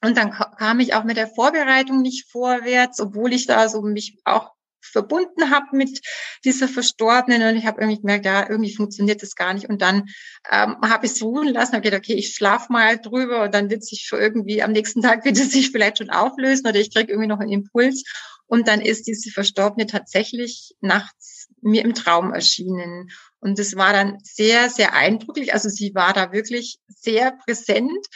Und 0.00 0.16
dann 0.16 0.30
kam 0.30 0.80
ich 0.80 0.94
auch 0.94 1.04
mit 1.04 1.16
der 1.16 1.28
Vorbereitung 1.28 2.02
nicht 2.02 2.30
vorwärts, 2.30 3.00
obwohl 3.00 3.32
ich 3.32 3.46
da 3.46 3.68
so 3.68 3.82
mich 3.82 4.18
auch 4.24 4.52
verbunden 4.80 5.50
habe 5.50 5.76
mit 5.76 6.00
dieser 6.44 6.68
Verstorbenen 6.68 7.42
und 7.42 7.56
ich 7.56 7.66
habe 7.66 7.80
irgendwie 7.80 8.00
gemerkt, 8.00 8.24
ja, 8.24 8.48
irgendwie 8.48 8.74
funktioniert 8.74 9.22
das 9.22 9.34
gar 9.34 9.52
nicht. 9.54 9.68
Und 9.68 9.82
dann 9.82 10.04
ähm, 10.50 10.76
habe 10.82 11.06
ich 11.06 11.12
es 11.12 11.22
ruhen 11.22 11.48
lassen, 11.48 11.72
habe 11.72 11.82
gedacht, 11.82 12.02
okay, 12.02 12.14
ich 12.14 12.34
schlaf 12.34 12.68
mal 12.68 12.98
drüber 12.98 13.42
und 13.42 13.54
dann 13.54 13.70
wird 13.70 13.84
sich 13.84 14.06
schon 14.06 14.20
irgendwie 14.20 14.62
am 14.62 14.72
nächsten 14.72 15.02
Tag 15.02 15.24
wird 15.24 15.36
es 15.36 15.50
sich 15.50 15.70
vielleicht 15.70 15.98
schon 15.98 16.10
auflösen 16.10 16.66
oder 16.66 16.78
ich 16.78 16.92
kriege 16.94 17.12
irgendwie 17.12 17.28
noch 17.28 17.40
einen 17.40 17.52
Impuls. 17.52 18.04
Und 18.48 18.66
dann 18.66 18.80
ist 18.80 19.06
diese 19.06 19.30
Verstorbene 19.30 19.86
tatsächlich 19.86 20.74
nachts 20.80 21.48
mir 21.60 21.84
im 21.84 21.94
Traum 21.94 22.32
erschienen. 22.32 23.10
Und 23.40 23.58
es 23.58 23.76
war 23.76 23.92
dann 23.92 24.18
sehr, 24.22 24.70
sehr 24.70 24.94
eindrücklich. 24.94 25.52
Also 25.52 25.68
sie 25.68 25.94
war 25.94 26.12
da 26.12 26.32
wirklich 26.32 26.78
sehr 26.88 27.32
präsent. 27.32 28.06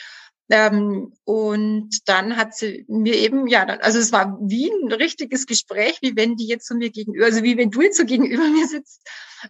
Ähm, 0.50 1.14
und 1.24 1.88
dann 2.06 2.36
hat 2.36 2.54
sie 2.54 2.84
mir 2.88 3.14
eben, 3.14 3.46
ja, 3.46 3.64
dann, 3.64 3.80
also 3.80 3.98
es 3.98 4.12
war 4.12 4.38
wie 4.42 4.70
ein 4.70 4.92
richtiges 4.92 5.46
Gespräch, 5.46 5.98
wie 6.02 6.14
wenn 6.14 6.36
die 6.36 6.46
jetzt 6.46 6.66
zu 6.66 6.74
mir 6.74 6.90
gegenüber, 6.90 7.24
also 7.24 7.42
wie 7.42 7.56
wenn 7.56 7.70
du 7.70 7.80
jetzt 7.80 7.96
so 7.96 8.04
gegenüber 8.04 8.44
mir 8.50 8.66
sitzt, 8.66 9.00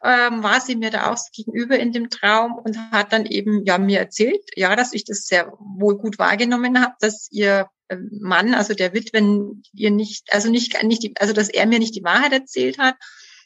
ähm, 0.05 0.45
war 0.45 0.61
sie 0.61 0.77
mir 0.77 0.91
da 0.91 1.11
auch 1.11 1.17
so 1.17 1.29
gegenüber 1.35 1.77
in 1.79 1.93
dem 1.93 2.09
Traum 2.09 2.53
und 2.55 2.79
hat 2.93 3.13
dann 3.13 3.27
eben, 3.27 3.65
ja, 3.65 3.79
mir 3.79 3.99
erzählt, 3.99 4.43
ja, 4.55 4.77
dass 4.77 4.93
ich 4.93 5.05
das 5.05 5.27
sehr 5.27 5.53
wohl 5.59 5.99
gut 5.99 6.19
wahrgenommen 6.19 6.81
habe, 6.81 6.95
dass 7.01 7.27
ihr 7.33 7.69
Mann, 8.21 8.55
also 8.55 8.75
der 8.75 8.95
Witwen, 8.95 9.63
ihr 9.73 9.91
nicht, 9.91 10.33
also 10.33 10.51
nicht, 10.51 10.83
nicht 10.83 11.03
die, 11.03 11.15
also 11.19 11.33
dass 11.33 11.49
er 11.49 11.67
mir 11.67 11.79
nicht 11.79 11.95
die 11.95 12.05
Wahrheit 12.05 12.33
erzählt 12.33 12.79
hat 12.79 12.97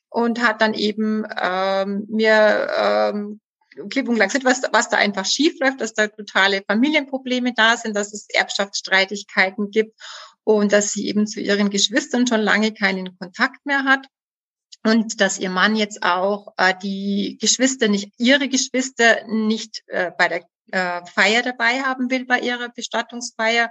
und 0.08 0.42
hat 0.42 0.60
dann 0.60 0.74
eben 0.74 1.24
ähm, 1.40 2.06
mir 2.08 2.68
ähm, 2.78 3.40
klipp 3.90 4.08
und 4.08 4.16
klar 4.16 4.28
gesagt, 4.28 4.44
was, 4.44 4.62
was 4.72 4.88
da 4.88 4.96
einfach 4.96 5.26
schief 5.26 5.58
läuft, 5.60 5.80
dass 5.80 5.94
da 5.94 6.08
totale 6.08 6.62
Familienprobleme 6.66 7.52
da 7.54 7.76
sind, 7.76 7.96
dass 7.96 8.12
es 8.12 8.26
Erbschaftsstreitigkeiten 8.30 9.70
gibt 9.70 9.98
und 10.44 10.72
dass 10.72 10.92
sie 10.92 11.08
eben 11.08 11.26
zu 11.26 11.40
ihren 11.40 11.70
Geschwistern 11.70 12.26
schon 12.26 12.40
lange 12.40 12.72
keinen 12.72 13.18
Kontakt 13.18 13.64
mehr 13.66 13.84
hat. 13.84 14.06
Und 14.84 15.20
dass 15.20 15.38
ihr 15.38 15.50
Mann 15.50 15.74
jetzt 15.74 16.04
auch 16.04 16.54
äh, 16.56 16.72
die 16.80 17.38
Geschwister 17.40 17.88
nicht, 17.88 18.12
ihre 18.18 18.48
Geschwister 18.48 19.26
nicht 19.26 19.82
äh, 19.88 20.12
bei 20.16 20.28
der 20.28 20.44
äh, 20.70 21.04
Feier 21.06 21.42
dabei 21.42 21.82
haben 21.82 22.10
will, 22.10 22.24
bei 22.24 22.38
ihrer 22.38 22.68
Bestattungsfeier 22.68 23.70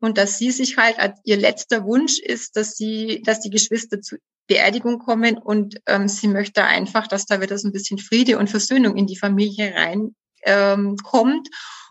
und 0.00 0.18
dass 0.18 0.38
sie 0.38 0.50
sich 0.50 0.76
halt 0.76 0.98
als 0.98 1.18
ihr 1.24 1.36
letzter 1.36 1.84
Wunsch 1.84 2.18
ist, 2.18 2.56
dass 2.56 2.76
sie, 2.76 3.22
dass 3.24 3.40
die 3.40 3.50
Geschwister 3.50 4.00
zur 4.00 4.18
Beerdigung 4.46 4.98
kommen 4.98 5.38
und 5.38 5.80
ähm, 5.86 6.08
sie 6.08 6.28
möchte 6.28 6.64
einfach, 6.64 7.06
dass 7.06 7.26
da 7.26 7.40
wieder 7.40 7.58
so 7.58 7.68
ein 7.68 7.72
bisschen 7.72 7.98
Friede 7.98 8.38
und 8.38 8.48
Versöhnung 8.48 8.96
in 8.96 9.06
die 9.06 9.18
Familie 9.18 9.74
reinkommt. 9.74 10.14
Ähm, 10.44 10.96
kommt 11.02 11.48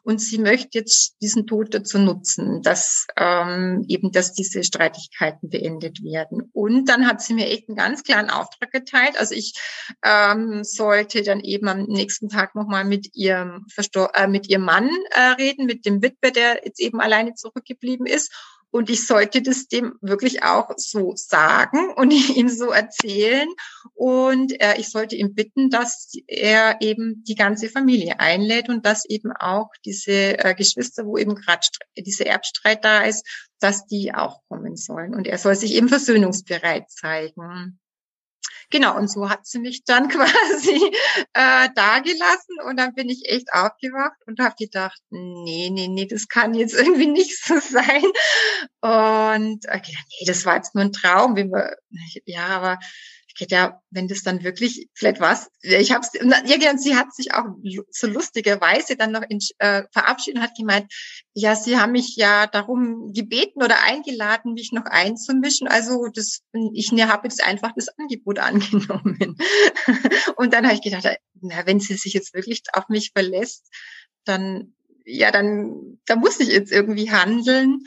und 0.08 0.22
sie 0.22 0.38
möchte 0.38 0.78
jetzt 0.78 1.18
diesen 1.22 1.48
Tod 1.48 1.74
dazu 1.74 2.00
nutzen, 2.00 2.62
dass 2.62 3.08
ähm, 3.18 3.84
eben, 3.90 4.14
dass 4.14 4.32
diese 4.32 4.64
Streitigkeiten 4.64 5.50
beendet 5.50 6.02
werden. 6.02 6.50
Und 6.54 6.88
dann 6.88 7.06
hat 7.08 7.22
sie 7.22 7.34
mir 7.34 7.48
echt 7.48 7.68
einen 7.68 7.76
ganz 7.76 8.04
klaren 8.04 8.30
Auftrag 8.30 8.72
geteilt. 8.72 9.20
Also 9.20 9.36
ich 9.36 9.60
ähm, 10.06 10.64
sollte 10.64 11.24
dann 11.24 11.42
eben 11.42 11.68
am 11.68 11.84
nächsten 11.88 12.30
Tag 12.30 12.56
nochmal 12.56 12.86
mit 12.86 13.10
ihrem 13.16 13.66
Verstor 13.68 14.12
äh, 14.16 14.30
mit 14.30 14.48
ihrem 14.48 14.64
Mann 14.64 14.90
äh, 15.10 15.20
reden, 15.42 15.66
mit 15.66 15.86
dem 15.86 16.02
Witwe, 16.02 16.32
der 16.32 16.62
jetzt 16.64 16.80
eben 16.80 17.02
alleine 17.02 17.34
zurückgeblieben 17.34 18.06
ist 18.06 18.32
und 18.72 18.90
ich 18.90 19.08
sollte 19.08 19.42
das 19.42 19.68
dem 19.68 19.94
wirklich 20.02 20.44
auch 20.44 20.70
so 20.78 21.14
sagen 21.16 21.92
und 21.96 22.12
ihm 22.36 22.50
so 22.50 22.72
erzählen. 22.72 23.48
Und 23.94 24.60
äh, 24.62 24.78
ich 24.78 24.90
sollte 24.90 25.16
ihm 25.16 25.34
bitten, 25.34 25.70
dass 25.70 26.12
er 26.28 26.78
eben 26.82 27.24
die 27.24 27.36
ganze 27.36 27.70
Familie 27.70 28.20
einlädt 28.20 28.70
und 28.70 28.86
dass 28.86 29.06
eben 29.06 29.32
auch 29.32 29.70
diese 29.86 30.38
äh, 30.38 30.54
Geschwister, 30.56 31.06
wo 31.06 31.18
eben 31.18 31.36
gerade 31.36 31.68
dieser 31.98 32.26
Erbstreit 32.26 32.84
da 32.84 33.04
ist, 33.04 33.26
dass 33.60 33.86
die 33.86 34.14
auch 34.14 34.42
kommen 34.50 34.76
sollen. 34.76 35.16
Und 35.16 35.28
er 35.28 35.38
soll 35.38 35.56
sich 35.56 35.74
eben 35.74 35.90
versöhnungsbereit 35.90 36.90
zeigen. 36.92 37.80
Genau, 38.70 38.98
und 38.98 39.10
so 39.10 39.30
hat 39.30 39.46
sie 39.46 39.60
mich 39.60 39.86
dann 39.86 40.10
quasi 40.10 40.92
äh, 41.34 41.70
dagelassen 41.74 42.58
und 42.66 42.78
dann 42.78 42.94
bin 42.94 43.10
ich 43.10 43.30
echt 43.30 43.54
aufgewacht 43.54 44.18
und 44.26 44.40
habe 44.40 44.56
gedacht, 44.60 45.00
nee, 45.10 45.70
nee, 45.72 45.88
nee, 45.88 46.06
das 46.06 46.28
kann 46.28 46.54
jetzt 46.54 46.74
irgendwie 46.78 47.08
nicht 47.08 47.44
so 47.44 47.60
sein. 47.60 48.04
Und 48.82 49.66
äh, 49.66 49.80
nee, 49.86 50.26
das 50.26 50.46
war 50.46 50.56
jetzt 50.56 50.76
nur 50.76 50.84
ein 50.84 50.92
Traum, 50.92 51.36
wie 51.36 51.46
wir, 51.46 51.78
ja, 52.26 52.48
aber 52.48 52.80
geht 53.38 53.52
ja, 53.52 53.82
wenn 53.92 54.08
das 54.08 54.24
dann 54.24 54.44
wirklich 54.44 54.90
vielleicht 54.94 55.20
was, 55.22 55.50
ich 55.62 55.92
hab's, 55.92 56.12
ja, 56.14 56.78
sie 56.78 56.96
hat 56.96 57.14
sich 57.14 57.34
auch 57.34 57.46
so 57.92 58.08
lustigerweise 58.08 58.96
dann 58.96 59.12
noch 59.12 59.24
in, 59.30 59.40
äh, 59.60 59.84
verabschiedet 59.92 60.40
und 60.40 60.44
hat 60.44 60.58
gemeint, 60.58 60.92
ja, 61.34 61.56
sie 61.56 61.78
haben 61.78 61.92
mich 61.92 62.16
ja 62.16 62.48
darum 62.48 63.14
gebeten 63.14 63.64
oder 63.64 63.84
eingeladen, 63.84 64.54
mich 64.54 64.72
noch 64.72 64.86
einzumischen. 64.86 65.68
Also 65.68 66.08
das, 66.14 66.42
ich 66.74 66.92
ne, 66.92 67.08
habe 67.08 67.28
jetzt 67.28 67.44
einfach 67.44 67.72
das 67.76 67.90
Angebot 67.98 68.40
angenommen. 68.40 69.38
und 70.36 70.54
dann 70.54 70.66
habe 70.66 70.76
ich 70.76 70.82
gedacht, 70.82 71.08
na, 71.40 71.66
wenn 71.66 71.80
sie 71.80 71.94
sich 71.94 72.14
jetzt 72.14 72.34
wirklich 72.34 72.64
auf 72.74 72.90
mich 72.90 73.12
verlässt, 73.14 73.70
dann, 74.26 74.74
ja, 75.06 75.32
dann, 75.32 76.00
da 76.06 76.16
muss 76.16 76.40
ich 76.40 76.50
jetzt 76.50 76.72
irgendwie 76.72 77.12
handeln. 77.12 77.84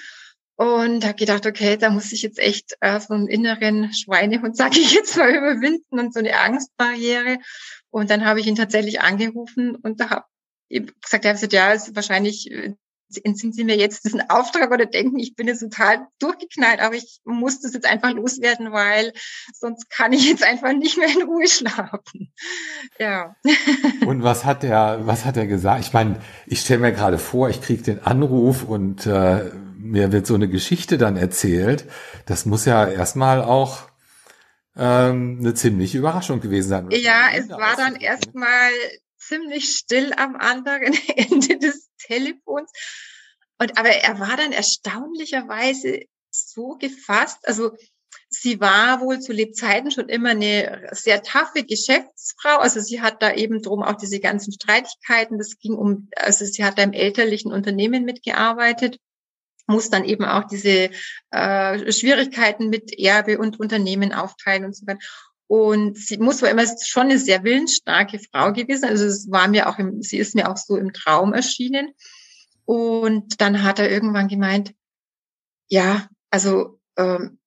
Und 0.60 1.06
habe 1.06 1.14
gedacht, 1.14 1.46
okay, 1.46 1.78
da 1.78 1.88
muss 1.88 2.12
ich 2.12 2.20
jetzt 2.20 2.38
echt 2.38 2.76
äh, 2.82 3.00
so 3.00 3.14
einen 3.14 3.28
inneren 3.28 3.94
Schweinehund, 3.94 4.58
sage 4.58 4.78
ich 4.78 4.92
jetzt 4.92 5.16
mal, 5.16 5.30
überwinden 5.34 5.98
und 5.98 6.12
so 6.12 6.20
eine 6.20 6.38
Angstbarriere. 6.38 7.38
Und 7.88 8.10
dann 8.10 8.26
habe 8.26 8.40
ich 8.40 8.46
ihn 8.46 8.56
tatsächlich 8.56 9.00
angerufen 9.00 9.74
und 9.76 10.00
da 10.00 10.10
habe 10.10 10.24
ich 10.68 10.82
gesagt, 11.00 11.24
er 11.24 11.30
hat 11.30 11.36
gesagt, 11.36 11.54
ja, 11.54 11.72
ist 11.72 11.96
wahrscheinlich 11.96 12.50
äh, 12.50 12.74
sind 13.08 13.54
Sie 13.54 13.64
mir 13.64 13.78
jetzt 13.78 14.04
diesen 14.04 14.28
Auftrag 14.28 14.70
oder 14.70 14.84
denken, 14.84 15.18
ich 15.18 15.34
bin 15.34 15.48
jetzt 15.48 15.60
total 15.60 16.06
durchgeknallt, 16.18 16.80
aber 16.80 16.94
ich 16.94 17.20
muss 17.24 17.62
das 17.62 17.72
jetzt 17.72 17.86
einfach 17.86 18.12
loswerden, 18.12 18.70
weil 18.70 19.14
sonst 19.54 19.88
kann 19.88 20.12
ich 20.12 20.28
jetzt 20.28 20.44
einfach 20.44 20.74
nicht 20.74 20.98
mehr 20.98 21.08
in 21.08 21.22
Ruhe 21.22 21.48
schlafen. 21.48 22.34
Ja. 22.98 23.34
Und 24.06 24.22
was 24.22 24.44
hat 24.44 24.62
er, 24.62 25.06
was 25.06 25.24
hat 25.24 25.38
er 25.38 25.46
gesagt? 25.46 25.86
Ich 25.86 25.94
meine, 25.94 26.20
ich 26.46 26.60
stelle 26.60 26.80
mir 26.80 26.92
gerade 26.92 27.16
vor, 27.16 27.48
ich 27.48 27.62
kriege 27.62 27.82
den 27.82 28.04
Anruf 28.04 28.64
und 28.64 29.06
äh, 29.06 29.50
mir 29.82 30.12
wird 30.12 30.26
so 30.26 30.34
eine 30.34 30.48
Geschichte 30.48 30.98
dann 30.98 31.16
erzählt, 31.16 31.84
das 32.26 32.46
muss 32.46 32.64
ja 32.64 32.86
erstmal 32.86 33.42
auch 33.42 33.88
ähm, 34.76 35.38
eine 35.40 35.54
ziemliche 35.54 35.98
Überraschung 35.98 36.40
gewesen 36.40 36.68
sein. 36.68 36.90
Ja, 36.90 37.30
es 37.34 37.48
war 37.48 37.76
dann 37.76 37.96
erstmal 37.96 38.70
ziemlich 39.18 39.76
still 39.76 40.12
am 40.16 40.36
anderen 40.36 40.94
Ende 41.16 41.58
des 41.58 41.88
Telefons. 41.98 42.70
Und 43.58 43.78
aber 43.78 43.90
er 43.90 44.18
war 44.18 44.36
dann 44.36 44.52
erstaunlicherweise 44.52 46.02
so 46.30 46.76
gefasst. 46.76 47.38
Also 47.44 47.72
sie 48.28 48.60
war 48.60 49.00
wohl 49.00 49.20
zu 49.20 49.32
Lebzeiten 49.32 49.90
schon 49.90 50.08
immer 50.08 50.30
eine 50.30 50.88
sehr 50.92 51.22
taffe 51.22 51.64
Geschäftsfrau. 51.64 52.58
Also 52.58 52.80
sie 52.80 53.02
hat 53.02 53.22
da 53.22 53.34
eben 53.34 53.60
drum 53.60 53.82
auch 53.82 53.96
diese 53.96 54.20
ganzen 54.20 54.52
Streitigkeiten. 54.52 55.36
Das 55.36 55.58
ging 55.58 55.74
um, 55.74 56.08
also 56.16 56.44
sie 56.44 56.64
hat 56.64 56.78
da 56.78 56.82
im 56.82 56.92
elterlichen 56.92 57.52
Unternehmen 57.52 58.04
mitgearbeitet 58.04 58.98
muss 59.70 59.90
dann 59.90 60.04
eben 60.04 60.24
auch 60.24 60.44
diese 60.44 60.90
äh, 61.30 61.92
Schwierigkeiten 61.92 62.68
mit 62.68 62.98
Erbe 62.98 63.38
und 63.38 63.58
Unternehmen 63.58 64.12
aufteilen 64.12 64.64
und 64.64 64.76
so 64.76 64.86
weiter. 64.86 65.00
Und 65.46 65.98
sie 65.98 66.18
muss 66.18 66.42
war 66.42 66.50
immer 66.50 66.64
schon 66.84 67.06
eine 67.06 67.18
sehr 67.18 67.42
willensstarke 67.42 68.20
Frau 68.20 68.52
gewesen. 68.52 68.84
Also 68.84 69.04
es 69.06 69.30
war 69.30 69.48
mir 69.48 69.68
auch 69.68 69.78
im, 69.78 70.00
sie 70.00 70.18
ist 70.18 70.36
mir 70.36 70.48
auch 70.48 70.56
so 70.56 70.76
im 70.76 70.92
Traum 70.92 71.32
erschienen. 71.32 71.92
Und 72.64 73.40
dann 73.40 73.64
hat 73.64 73.80
er 73.80 73.90
irgendwann 73.90 74.28
gemeint, 74.28 74.74
ja, 75.66 76.08
also 76.30 76.78
ähm, 76.96 77.40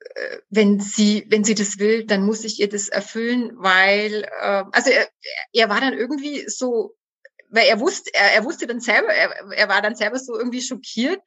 äh, 0.00 0.38
wenn 0.50 0.80
sie, 0.80 1.24
wenn 1.30 1.44
sie 1.44 1.54
das 1.54 1.78
will, 1.78 2.04
dann 2.04 2.26
muss 2.26 2.44
ich 2.44 2.60
ihr 2.60 2.68
das 2.68 2.88
erfüllen, 2.88 3.52
weil, 3.54 4.24
äh, 4.24 4.64
also 4.72 4.90
er, 4.90 5.08
er 5.52 5.68
war 5.70 5.80
dann 5.80 5.94
irgendwie 5.94 6.46
so, 6.48 6.94
weil 7.48 7.68
er 7.68 7.80
wusste, 7.80 8.10
er, 8.12 8.34
er 8.34 8.44
wusste 8.44 8.66
dann 8.66 8.80
selber, 8.80 9.08
er, 9.08 9.50
er 9.52 9.68
war 9.70 9.80
dann 9.80 9.94
selber 9.94 10.18
so 10.18 10.38
irgendwie 10.38 10.60
schockiert 10.60 11.20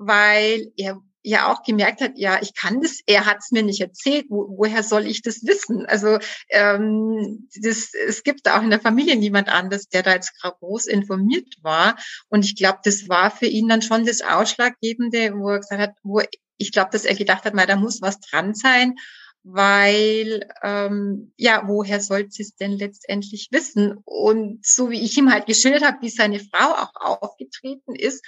weil 0.00 0.72
er 0.78 0.98
ja 1.22 1.52
auch 1.52 1.62
gemerkt 1.62 2.00
hat, 2.00 2.12
ja, 2.16 2.40
ich 2.40 2.54
kann 2.54 2.80
das, 2.80 3.00
er 3.06 3.26
hat 3.26 3.38
es 3.40 3.50
mir 3.50 3.62
nicht 3.62 3.82
erzählt, 3.82 4.24
wo, 4.30 4.56
woher 4.56 4.82
soll 4.82 5.06
ich 5.06 5.20
das 5.20 5.44
wissen? 5.44 5.84
Also 5.84 6.18
ähm, 6.48 7.46
das, 7.62 7.92
es 7.92 8.22
gibt 8.22 8.48
auch 8.48 8.62
in 8.62 8.70
der 8.70 8.80
Familie 8.80 9.16
niemand 9.16 9.50
anderes, 9.50 9.88
der 9.88 10.02
da 10.02 10.14
jetzt 10.14 10.40
groß 10.40 10.86
informiert 10.86 11.56
war. 11.60 11.96
Und 12.30 12.46
ich 12.46 12.56
glaube, 12.56 12.78
das 12.82 13.10
war 13.10 13.30
für 13.30 13.46
ihn 13.46 13.68
dann 13.68 13.82
schon 13.82 14.06
das 14.06 14.22
Ausschlaggebende, 14.22 15.34
wo 15.34 15.50
er 15.50 15.60
gesagt 15.60 15.82
hat, 15.82 15.94
wo 16.02 16.22
ich 16.56 16.72
glaube, 16.72 16.90
dass 16.92 17.04
er 17.04 17.14
gedacht 17.14 17.44
hat, 17.44 17.52
mal, 17.52 17.66
da 17.66 17.76
muss 17.76 18.00
was 18.00 18.20
dran 18.20 18.54
sein 18.54 18.94
weil 19.42 20.46
ähm, 20.62 21.32
ja, 21.36 21.62
woher 21.66 22.00
soll 22.00 22.30
sie 22.30 22.42
es 22.42 22.56
denn 22.56 22.72
letztendlich 22.72 23.48
wissen? 23.50 23.96
Und 24.04 24.64
so 24.66 24.90
wie 24.90 25.00
ich 25.00 25.16
ihm 25.16 25.32
halt 25.32 25.46
geschildert 25.46 25.82
habe, 25.82 26.02
wie 26.02 26.10
seine 26.10 26.40
Frau 26.40 26.74
auch 26.74 26.92
aufgetreten 26.94 27.94
ist, 27.94 28.22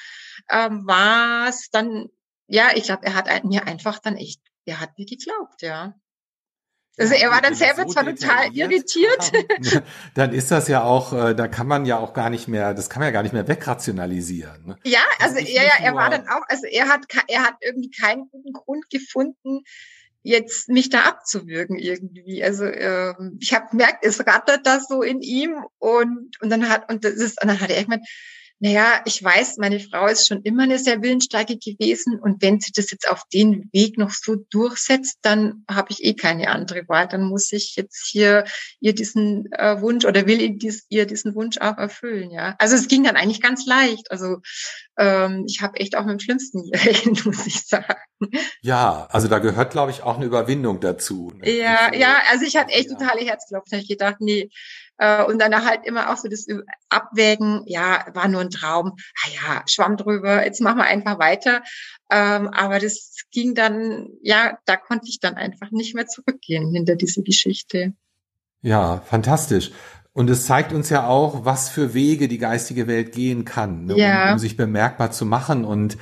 ähm, 0.51 0.87
war 0.87 1.49
es 1.49 1.71
dann, 1.71 2.09
ja, 2.47 2.71
ich 2.75 2.85
glaube, 2.85 3.07
er 3.07 3.15
hat 3.15 3.45
mir 3.45 3.67
einfach 3.67 3.99
dann 3.99 4.17
echt, 4.17 4.41
er 4.65 4.81
hat 4.81 4.99
mir 4.99 5.07
geglaubt, 5.07 5.63
ja. 5.63 5.95
Also 6.99 7.15
er 7.15 7.31
war 7.31 7.41
dann 7.41 7.55
selber 7.55 7.85
so 7.85 7.95
zwar 7.95 8.05
total 8.05 8.53
irritiert. 8.53 9.33
Dann 10.15 10.35
ist 10.35 10.51
das 10.51 10.69
ja 10.69 10.83
auch, 10.83 11.15
äh, 11.15 11.35
da 11.35 11.49
kann 11.49 11.67
man 11.67 11.87
ja 11.87 11.97
auch 11.97 12.13
gar 12.13 12.29
nicht 12.29 12.49
mehr, 12.49 12.75
das 12.75 12.91
kann 12.91 13.01
man 13.01 13.09
ja 13.09 13.13
gar 13.13 13.23
nicht 13.23 13.33
mehr 13.33 13.49
wegrationalisieren. 13.49 14.67
Ne? 14.67 14.79
Ja, 14.85 15.01
also 15.19 15.39
ja, 15.39 15.63
ja, 15.63 15.73
er 15.81 15.95
war 15.95 16.11
dann 16.11 16.29
auch, 16.29 16.43
also 16.49 16.67
er 16.67 16.89
hat, 16.89 17.07
er 17.29 17.45
hat 17.45 17.55
irgendwie 17.63 17.91
keinen 17.91 18.29
guten 18.29 18.53
Grund 18.53 18.91
gefunden, 18.91 19.63
jetzt 20.23 20.69
mich 20.69 20.91
da 20.91 21.05
abzuwürgen 21.05 21.79
irgendwie. 21.79 22.45
Also 22.45 22.65
äh, 22.65 23.15
ich 23.41 23.55
habe 23.55 23.71
gemerkt, 23.71 24.05
es 24.05 24.27
rattert 24.27 24.67
das 24.67 24.87
so 24.87 25.03
in 25.03 25.23
ihm 25.23 25.65
und 25.79 26.41
und 26.41 26.51
dann 26.51 26.69
hat 26.69 26.91
und 26.91 27.05
das 27.05 27.15
ist 27.15 27.41
und 27.43 27.49
dann 27.49 27.61
hat 27.61 27.71
er 27.71 27.79
irgendwann 27.79 28.03
naja, 28.65 29.03
ich 29.07 29.21
weiß, 29.21 29.57
meine 29.57 29.81
Frau 29.81 30.07
ist 30.07 30.29
schon 30.29 30.43
immer 30.43 30.63
eine 30.63 30.79
sehr 30.79 31.03
willensstarke 31.03 31.59
gewesen 31.59 32.21
und 32.21 32.41
wenn 32.43 32.61
sie 32.61 32.71
das 32.73 32.93
jetzt 32.93 33.11
auf 33.11 33.25
den 33.33 33.69
Weg 33.73 33.99
noch 33.99 34.13
so 34.13 34.37
durchsetzt, 34.37 35.19
dann 35.23 35.65
habe 35.69 35.89
ich 35.91 36.05
eh 36.05 36.15
keine 36.15 36.49
andere 36.49 36.89
Wahl. 36.89 37.09
Dann 37.09 37.25
muss 37.25 37.51
ich 37.51 37.75
jetzt 37.75 38.07
hier 38.09 38.45
ihr 38.79 38.95
diesen 38.95 39.51
äh, 39.51 39.81
Wunsch 39.81 40.05
oder 40.05 40.29
will 40.29 40.41
ihr, 40.41 40.57
dies, 40.57 40.87
ihr 40.91 41.07
diesen 41.07 41.35
Wunsch 41.35 41.59
auch 41.59 41.77
erfüllen, 41.77 42.31
ja. 42.31 42.55
Also 42.61 42.77
es 42.77 42.87
ging 42.87 43.03
dann 43.03 43.17
eigentlich 43.17 43.41
ganz 43.41 43.67
leicht. 43.67 44.13
Also 44.13 44.37
ähm, 44.97 45.45
ich 45.49 45.61
habe 45.61 45.81
echt 45.81 45.97
auch 45.97 46.05
mit 46.05 46.13
dem 46.13 46.21
Schlimmsten 46.21 46.71
gerechnet, 46.71 47.27
muss 47.27 47.45
ich 47.49 47.67
sagen. 47.67 47.97
Ja, 48.61 49.09
also 49.11 49.29
da 49.29 49.39
gehört, 49.39 49.73
glaube 49.73 49.91
ich, 49.91 50.03
auch 50.03 50.17
eine 50.17 50.25
Überwindung 50.25 50.81
dazu. 50.81 51.33
Ne? 51.37 51.51
Ja, 51.51 51.93
ja, 51.95 52.17
also 52.31 52.45
ich 52.45 52.57
hatte 52.57 52.73
echt 52.73 52.91
totale 52.91 53.21
Herzklopfen. 53.21 53.79
Ich 53.81 53.89
gedacht, 53.89 54.17
nee, 54.21 54.51
äh, 54.99 55.25
und 55.25 55.41
dann 55.41 55.65
halt 55.65 55.85
immer 55.85 56.13
auch 56.13 56.17
so 56.17 56.29
das 56.29 56.47
Abwägen, 56.89 57.63
ja, 57.67 58.07
war 58.15 58.29
nur 58.29 58.41
ein 58.41 58.51
Traum, 58.51 58.93
ah 59.25 59.29
ja, 59.35 59.63
schwamm 59.67 59.97
drüber, 59.97 60.45
jetzt 60.45 60.61
machen 60.61 60.79
wir 60.79 60.85
einfach 60.85 61.19
weiter. 61.19 61.63
Ähm, 62.11 62.49
aber 62.49 62.79
das 62.79 63.17
ging 63.33 63.55
dann, 63.55 64.11
ja, 64.23 64.59
da 64.65 64.77
konnte 64.77 65.09
ich 65.09 65.19
dann 65.19 65.35
einfach 65.35 65.71
nicht 65.73 65.95
mehr 65.95 66.07
zurückgehen 66.07 66.73
hinter 66.73 66.95
diese 66.95 67.23
Geschichte. 67.23 67.95
Ja, 68.61 69.01
fantastisch. 69.01 69.73
Und 70.13 70.29
es 70.29 70.47
zeigt 70.47 70.73
uns 70.73 70.91
ja 70.91 71.07
auch, 71.07 71.45
was 71.45 71.71
für 71.71 71.95
Wege 71.95 72.29
die 72.29 72.39
geistige 72.39 72.87
Welt 72.87 73.13
gehen 73.13 73.45
kann, 73.45 73.87
ne, 73.87 73.97
ja. 73.97 74.27
um, 74.27 74.33
um 74.35 74.39
sich 74.39 74.57
bemerkbar 74.57 75.11
zu 75.11 75.25
machen 75.25 75.65
und 75.65 75.97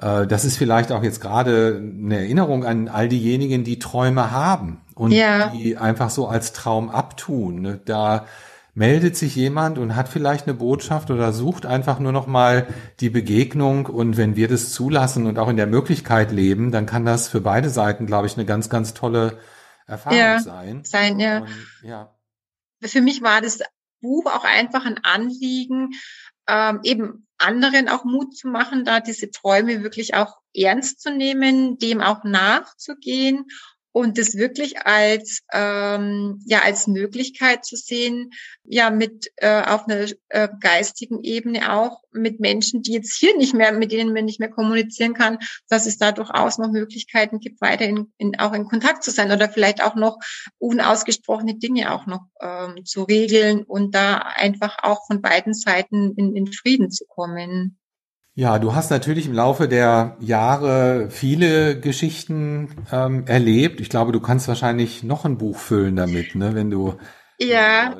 das 0.00 0.44
ist 0.44 0.56
vielleicht 0.56 0.92
auch 0.92 1.02
jetzt 1.02 1.20
gerade 1.20 1.76
eine 1.78 2.16
Erinnerung 2.16 2.64
an 2.64 2.88
all 2.88 3.08
diejenigen, 3.08 3.64
die 3.64 3.78
Träume 3.78 4.30
haben 4.30 4.80
und 4.94 5.12
ja. 5.12 5.48
die 5.48 5.76
einfach 5.76 6.08
so 6.10 6.26
als 6.26 6.52
Traum 6.52 6.88
abtun. 6.88 7.60
Ne? 7.60 7.80
Da 7.84 8.26
meldet 8.74 9.16
sich 9.16 9.36
jemand 9.36 9.78
und 9.78 9.96
hat 9.96 10.08
vielleicht 10.08 10.46
eine 10.46 10.54
Botschaft 10.54 11.10
oder 11.10 11.32
sucht 11.32 11.66
einfach 11.66 11.98
nur 11.98 12.12
noch 12.12 12.26
mal 12.26 12.66
die 13.00 13.10
Begegnung 13.10 13.86
und 13.86 14.16
wenn 14.16 14.36
wir 14.36 14.48
das 14.48 14.72
zulassen 14.72 15.26
und 15.26 15.38
auch 15.38 15.48
in 15.48 15.56
der 15.56 15.66
Möglichkeit 15.66 16.32
leben, 16.32 16.70
dann 16.70 16.86
kann 16.86 17.04
das 17.04 17.28
für 17.28 17.40
beide 17.40 17.68
Seiten, 17.68 18.06
glaube 18.06 18.26
ich, 18.26 18.36
eine 18.36 18.46
ganz, 18.46 18.70
ganz 18.70 18.94
tolle 18.94 19.38
Erfahrung 19.86 20.18
ja, 20.18 20.40
sein. 20.40 20.84
Sein, 20.84 21.20
ja. 21.20 21.40
Und, 21.40 21.48
ja. 21.82 22.14
Für 22.82 23.02
mich 23.02 23.22
war 23.22 23.42
das 23.42 23.60
Buch 24.00 24.24
auch 24.26 24.44
einfach 24.44 24.86
ein 24.86 24.98
Anliegen, 25.02 25.90
ähm, 26.48 26.80
eben 26.84 27.26
anderen 27.40 27.88
auch 27.88 28.04
Mut 28.04 28.36
zu 28.36 28.48
machen, 28.48 28.84
da 28.84 29.00
diese 29.00 29.30
Träume 29.30 29.82
wirklich 29.82 30.14
auch 30.14 30.38
ernst 30.54 31.00
zu 31.00 31.10
nehmen, 31.10 31.78
dem 31.78 32.00
auch 32.00 32.24
nachzugehen 32.24 33.46
und 33.92 34.18
das 34.18 34.34
wirklich 34.34 34.86
als 34.86 35.40
ähm, 35.52 36.40
ja 36.46 36.60
als 36.62 36.86
Möglichkeit 36.86 37.64
zu 37.64 37.76
sehen, 37.76 38.30
ja 38.64 38.90
mit 38.90 39.30
äh, 39.36 39.62
auf 39.62 39.88
einer 39.88 40.06
äh, 40.28 40.48
geistigen 40.60 41.22
Ebene 41.22 41.72
auch 41.72 42.02
mit 42.12 42.40
Menschen, 42.40 42.82
die 42.82 42.92
jetzt 42.92 43.16
hier 43.16 43.36
nicht 43.36 43.54
mehr 43.54 43.72
mit 43.72 43.92
denen 43.92 44.12
man 44.12 44.24
nicht 44.24 44.40
mehr 44.40 44.50
kommunizieren 44.50 45.14
kann, 45.14 45.38
dass 45.68 45.86
es 45.86 45.98
da 45.98 46.12
durchaus 46.12 46.58
noch 46.58 46.70
Möglichkeiten 46.70 47.40
gibt, 47.40 47.60
weiter 47.60 47.84
in, 47.84 48.12
in, 48.18 48.38
auch 48.38 48.52
in 48.52 48.66
Kontakt 48.66 49.02
zu 49.02 49.10
sein 49.10 49.32
oder 49.32 49.48
vielleicht 49.48 49.82
auch 49.82 49.96
noch 49.96 50.18
unausgesprochene 50.58 51.56
Dinge 51.56 51.92
auch 51.92 52.06
noch 52.06 52.26
ähm, 52.40 52.84
zu 52.84 53.02
regeln 53.02 53.64
und 53.64 53.94
da 53.94 54.18
einfach 54.18 54.78
auch 54.82 55.06
von 55.06 55.20
beiden 55.20 55.54
Seiten 55.54 56.14
in, 56.16 56.36
in 56.36 56.52
Frieden 56.52 56.90
zu 56.90 57.04
kommen. 57.06 57.79
Ja, 58.34 58.58
du 58.58 58.74
hast 58.74 58.90
natürlich 58.90 59.26
im 59.26 59.34
Laufe 59.34 59.68
der 59.68 60.16
Jahre 60.20 61.10
viele 61.10 61.78
Geschichten 61.78 62.86
ähm, 62.92 63.26
erlebt. 63.26 63.80
Ich 63.80 63.90
glaube, 63.90 64.12
du 64.12 64.20
kannst 64.20 64.46
wahrscheinlich 64.48 65.02
noch 65.02 65.24
ein 65.24 65.36
Buch 65.36 65.58
füllen 65.58 65.96
damit, 65.96 66.34
ne, 66.34 66.54
wenn 66.54 66.70
du 66.70 66.96
ja, 67.42 67.96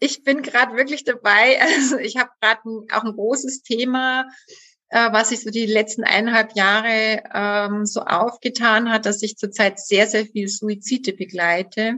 ich 0.00 0.24
bin 0.24 0.42
gerade 0.42 0.74
wirklich 0.74 1.04
dabei. 1.04 1.58
Also 1.76 1.98
ich 1.98 2.16
habe 2.16 2.30
gerade 2.40 2.62
auch 2.92 3.04
ein 3.04 3.12
großes 3.12 3.62
Thema, 3.62 4.26
äh, 4.88 5.12
was 5.12 5.28
sich 5.28 5.42
so 5.42 5.50
die 5.50 5.66
letzten 5.66 6.04
eineinhalb 6.04 6.56
Jahre 6.56 7.22
ähm, 7.34 7.84
so 7.84 8.00
aufgetan 8.00 8.90
hat, 8.90 9.04
dass 9.04 9.22
ich 9.22 9.36
zurzeit 9.36 9.78
sehr, 9.78 10.06
sehr 10.06 10.24
viel 10.24 10.48
Suizide 10.48 11.12
begleite. 11.12 11.96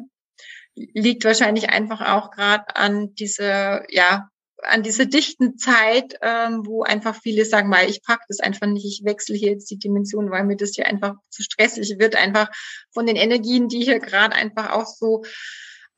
liegt 0.75 1.25
wahrscheinlich 1.25 1.70
einfach 1.70 2.00
auch 2.00 2.30
gerade 2.30 2.75
an 2.75 3.14
dieser, 3.14 3.90
ja, 3.92 4.28
an 4.62 4.82
dieser 4.82 5.06
dichten 5.06 5.56
Zeit, 5.56 6.18
ähm, 6.22 6.66
wo 6.66 6.82
einfach 6.82 7.16
viele 7.20 7.44
sagen, 7.44 7.70
weil 7.70 7.88
ich 7.88 8.02
pack 8.02 8.20
das 8.28 8.40
einfach 8.40 8.66
nicht, 8.66 8.84
ich 8.84 9.04
wechsle 9.04 9.36
hier 9.36 9.50
jetzt 9.52 9.70
die 9.70 9.78
Dimension, 9.78 10.30
weil 10.30 10.44
mir 10.44 10.56
das 10.56 10.72
hier 10.74 10.86
einfach 10.86 11.14
zu 11.30 11.42
stressig 11.42 11.98
wird, 11.98 12.16
einfach 12.16 12.50
von 12.92 13.06
den 13.06 13.16
Energien, 13.16 13.68
die 13.68 13.82
hier 13.82 14.00
gerade 14.00 14.34
einfach 14.34 14.70
auch 14.70 14.86
so 14.86 15.22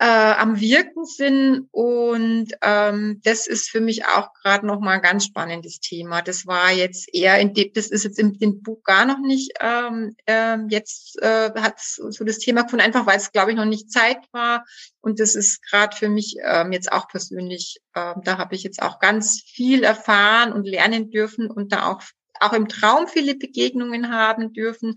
äh, 0.02 0.34
am 0.34 0.58
Wirken 0.58 1.04
sind. 1.04 1.68
Und 1.70 2.48
ähm, 2.60 3.20
das 3.22 3.46
ist 3.46 3.70
für 3.70 3.80
mich 3.80 4.04
auch 4.04 4.32
gerade 4.32 4.66
noch 4.66 4.80
mal 4.80 4.94
ein 4.94 5.02
ganz 5.02 5.26
spannendes 5.26 5.78
Thema. 5.78 6.22
Das 6.22 6.44
war 6.44 6.72
jetzt 6.72 7.08
eher 7.14 7.38
in 7.38 7.54
dem, 7.54 7.72
das 7.72 7.86
ist 7.86 8.02
jetzt 8.02 8.18
in 8.18 8.32
dem 8.32 8.62
Buch 8.62 8.82
gar 8.82 9.04
noch 9.04 9.20
nicht 9.20 9.52
ähm, 9.60 10.16
äh, 10.26 10.56
jetzt 10.68 11.22
äh, 11.22 11.52
hat 11.54 11.78
so 11.78 12.24
das 12.24 12.38
Thema 12.38 12.62
gefunden, 12.62 12.84
einfach 12.84 13.06
weil 13.06 13.16
es 13.16 13.30
glaube 13.30 13.52
ich 13.52 13.56
noch 13.56 13.64
nicht 13.64 13.92
Zeit 13.92 14.18
war. 14.32 14.64
Und 15.00 15.20
das 15.20 15.36
ist 15.36 15.62
gerade 15.62 15.96
für 15.96 16.08
mich 16.08 16.34
ähm, 16.42 16.72
jetzt 16.72 16.90
auch 16.90 17.06
persönlich, 17.06 17.78
äh, 17.94 18.14
da 18.24 18.38
habe 18.38 18.56
ich 18.56 18.64
jetzt 18.64 18.82
auch 18.82 18.98
ganz 18.98 19.40
viel 19.40 19.84
erfahren 19.84 20.52
und 20.52 20.66
lernen 20.66 21.10
dürfen 21.10 21.48
und 21.48 21.72
da 21.72 21.86
auch 21.86 22.02
auch 22.40 22.54
im 22.54 22.66
Traum 22.66 23.06
viele 23.06 23.36
Begegnungen 23.36 24.10
haben 24.10 24.52
dürfen 24.52 24.96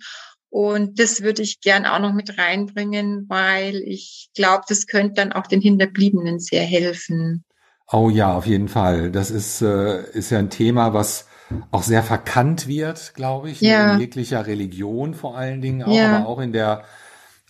und 0.55 1.01
das 1.01 1.21
würde 1.21 1.41
ich 1.41 1.59
gern 1.59 1.85
auch 1.85 1.99
noch 1.99 2.13
mit 2.13 2.37
reinbringen, 2.37 3.25
weil 3.27 3.75
ich 3.75 4.29
glaube, 4.35 4.63
das 4.69 4.87
könnte 4.87 5.15
dann 5.15 5.33
auch 5.33 5.47
den 5.47 5.59
Hinterbliebenen 5.59 6.39
sehr 6.39 6.63
helfen. 6.63 7.43
Oh 7.91 8.09
ja, 8.09 8.33
auf 8.33 8.45
jeden 8.45 8.69
Fall. 8.69 9.11
Das 9.11 9.31
ist, 9.31 9.61
äh, 9.61 10.09
ist 10.11 10.29
ja 10.29 10.39
ein 10.39 10.49
Thema, 10.49 10.93
was 10.93 11.27
auch 11.71 11.83
sehr 11.83 12.03
verkannt 12.03 12.69
wird, 12.69 13.15
glaube 13.15 13.49
ich, 13.49 13.59
ja. 13.59 13.95
in 13.95 13.99
jeglicher 13.99 14.47
Religion 14.47 15.13
vor 15.13 15.37
allen 15.37 15.59
Dingen 15.59 15.83
auch, 15.83 15.93
ja. 15.93 16.19
aber 16.19 16.29
auch 16.29 16.39
in 16.39 16.53
der 16.53 16.85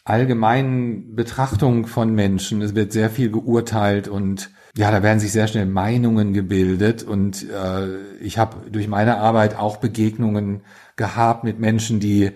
allgemeinen 0.03 1.15
Betrachtung 1.15 1.85
von 1.85 2.11
Menschen. 2.11 2.63
Es 2.63 2.73
wird 2.73 2.91
sehr 2.91 3.11
viel 3.11 3.29
geurteilt 3.29 4.07
und 4.07 4.49
ja, 4.75 4.89
da 4.89 5.03
werden 5.03 5.19
sich 5.19 5.31
sehr 5.31 5.47
schnell 5.47 5.67
Meinungen 5.67 6.33
gebildet 6.33 7.03
und 7.03 7.47
äh, 7.51 7.99
ich 8.19 8.39
habe 8.39 8.71
durch 8.71 8.87
meine 8.87 9.17
Arbeit 9.17 9.59
auch 9.59 9.77
Begegnungen 9.77 10.61
gehabt 10.95 11.43
mit 11.43 11.59
Menschen, 11.59 11.99
die 11.99 12.31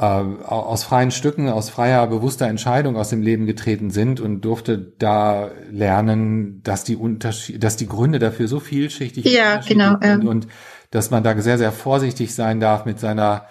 äh, 0.00 0.02
aus 0.02 0.84
freien 0.84 1.10
Stücken, 1.10 1.50
aus 1.50 1.68
freier, 1.68 2.06
bewusster 2.06 2.46
Entscheidung 2.46 2.96
aus 2.96 3.10
dem 3.10 3.20
Leben 3.20 3.44
getreten 3.44 3.90
sind 3.90 4.18
und 4.18 4.40
durfte 4.40 4.78
da 4.78 5.50
lernen, 5.70 6.62
dass 6.62 6.84
die 6.84 6.96
Unterschied, 6.96 7.62
dass 7.62 7.76
die 7.76 7.86
Gründe 7.86 8.18
dafür 8.18 8.48
so 8.48 8.60
vielschichtig 8.60 9.26
ja, 9.26 9.60
genau, 9.60 9.98
sind 10.00 10.24
ja. 10.24 10.30
und 10.30 10.48
dass 10.90 11.10
man 11.10 11.22
da 11.22 11.38
sehr, 11.42 11.58
sehr 11.58 11.70
vorsichtig 11.70 12.34
sein 12.34 12.60
darf 12.60 12.86
mit 12.86 12.98
seiner, 12.98 13.46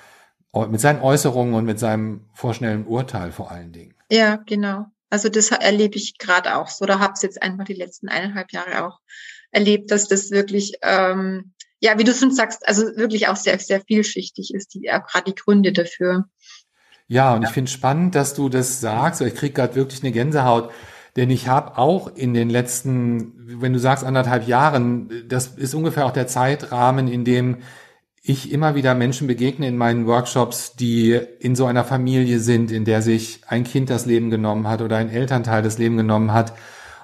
mit 0.70 0.82
seinen 0.82 1.02
Äußerungen 1.02 1.54
und 1.54 1.66
mit 1.66 1.78
seinem 1.78 2.26
vorschnellen 2.34 2.88
Urteil 2.88 3.32
vor 3.32 3.52
allen 3.52 3.72
Dingen. 3.72 3.94
Ja, 4.10 4.38
genau. 4.38 4.88
Also 5.12 5.30
das 5.30 5.52
erlebe 5.52 5.98
ich 5.98 6.18
gerade 6.18 6.56
auch 6.56 6.70
so. 6.70 6.88
Da 6.88 6.98
habe 6.98 7.14
es 7.14 7.22
jetzt 7.22 7.42
einfach 7.44 7.66
die 7.66 7.74
letzten 7.74 8.10
eineinhalb 8.10 8.52
Jahre 8.54 8.88
auch 8.88 9.00
erlebt, 9.52 9.92
dass 9.92 10.08
das 10.08 10.32
wirklich 10.32 10.74
ähm, 10.82 11.54
ja, 11.80 11.98
wie 11.98 12.04
du 12.04 12.14
schon 12.14 12.32
sagst, 12.32 12.68
also 12.68 12.84
wirklich 12.98 13.28
auch 13.28 13.38
sehr, 13.38 13.58
sehr 13.60 13.82
vielschichtig 13.82 14.54
ist, 14.54 14.74
die, 14.74 14.92
auch 14.92 15.06
gerade 15.06 15.32
die 15.32 15.36
Gründe 15.36 15.72
dafür. 15.72 16.26
Ja, 17.10 17.34
und 17.34 17.44
ich 17.44 17.50
finde 17.50 17.70
spannend, 17.72 18.14
dass 18.14 18.36
du 18.36 18.50
das 18.50 18.80
sagst. 18.80 19.20
Ich 19.22 19.36
kriege 19.36 19.54
gerade 19.54 19.76
wirklich 19.76 20.04
eine 20.04 20.12
Gänsehaut, 20.12 20.70
denn 21.16 21.32
ich 21.32 21.48
habe 21.48 21.78
auch 21.78 22.16
in 22.16 22.36
den 22.36 22.52
letzten, 22.52 23.34
wenn 23.60 23.74
du 23.74 23.80
sagst 23.80 24.04
anderthalb 24.06 24.48
Jahren, 24.48 25.10
das 25.28 25.48
ist 25.48 25.74
ungefähr 25.74 26.06
auch 26.06 26.12
der 26.12 26.28
Zeitrahmen, 26.28 27.08
in 27.08 27.26
dem 27.26 27.58
ich 28.22 28.52
immer 28.52 28.76
wieder 28.76 28.94
Menschen 28.94 29.26
begegne 29.26 29.68
in 29.68 29.76
meinen 29.76 30.06
Workshops, 30.06 30.76
die 30.76 31.20
in 31.40 31.56
so 31.56 31.66
einer 31.66 31.84
Familie 31.84 32.40
sind, 32.40 32.72
in 32.72 32.86
der 32.86 33.02
sich 33.02 33.42
ein 33.48 33.64
Kind 33.64 33.90
das 33.90 34.06
Leben 34.06 34.30
genommen 34.30 34.68
hat 34.68 34.84
oder 34.84 34.98
ein 34.98 35.10
Elternteil 35.10 35.64
das 35.64 35.80
Leben 35.80 35.98
genommen 35.98 36.32
hat 36.32 36.54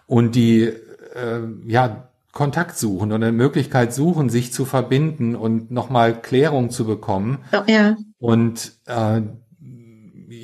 und 0.06 0.36
die 0.36 0.66
äh, 0.66 1.42
ja 1.66 2.10
Kontakt 2.32 2.78
suchen 2.78 3.12
oder 3.12 3.28
eine 3.28 3.32
Möglichkeit 3.32 3.94
suchen, 3.94 4.30
sich 4.30 4.54
zu 4.54 4.66
verbinden 4.66 5.36
und 5.36 5.72
nochmal 5.72 6.22
Klärung 6.22 6.70
zu 6.70 6.86
bekommen. 6.86 7.40
Ja. 7.66 7.96
Und 8.20 8.74
äh, 8.86 9.22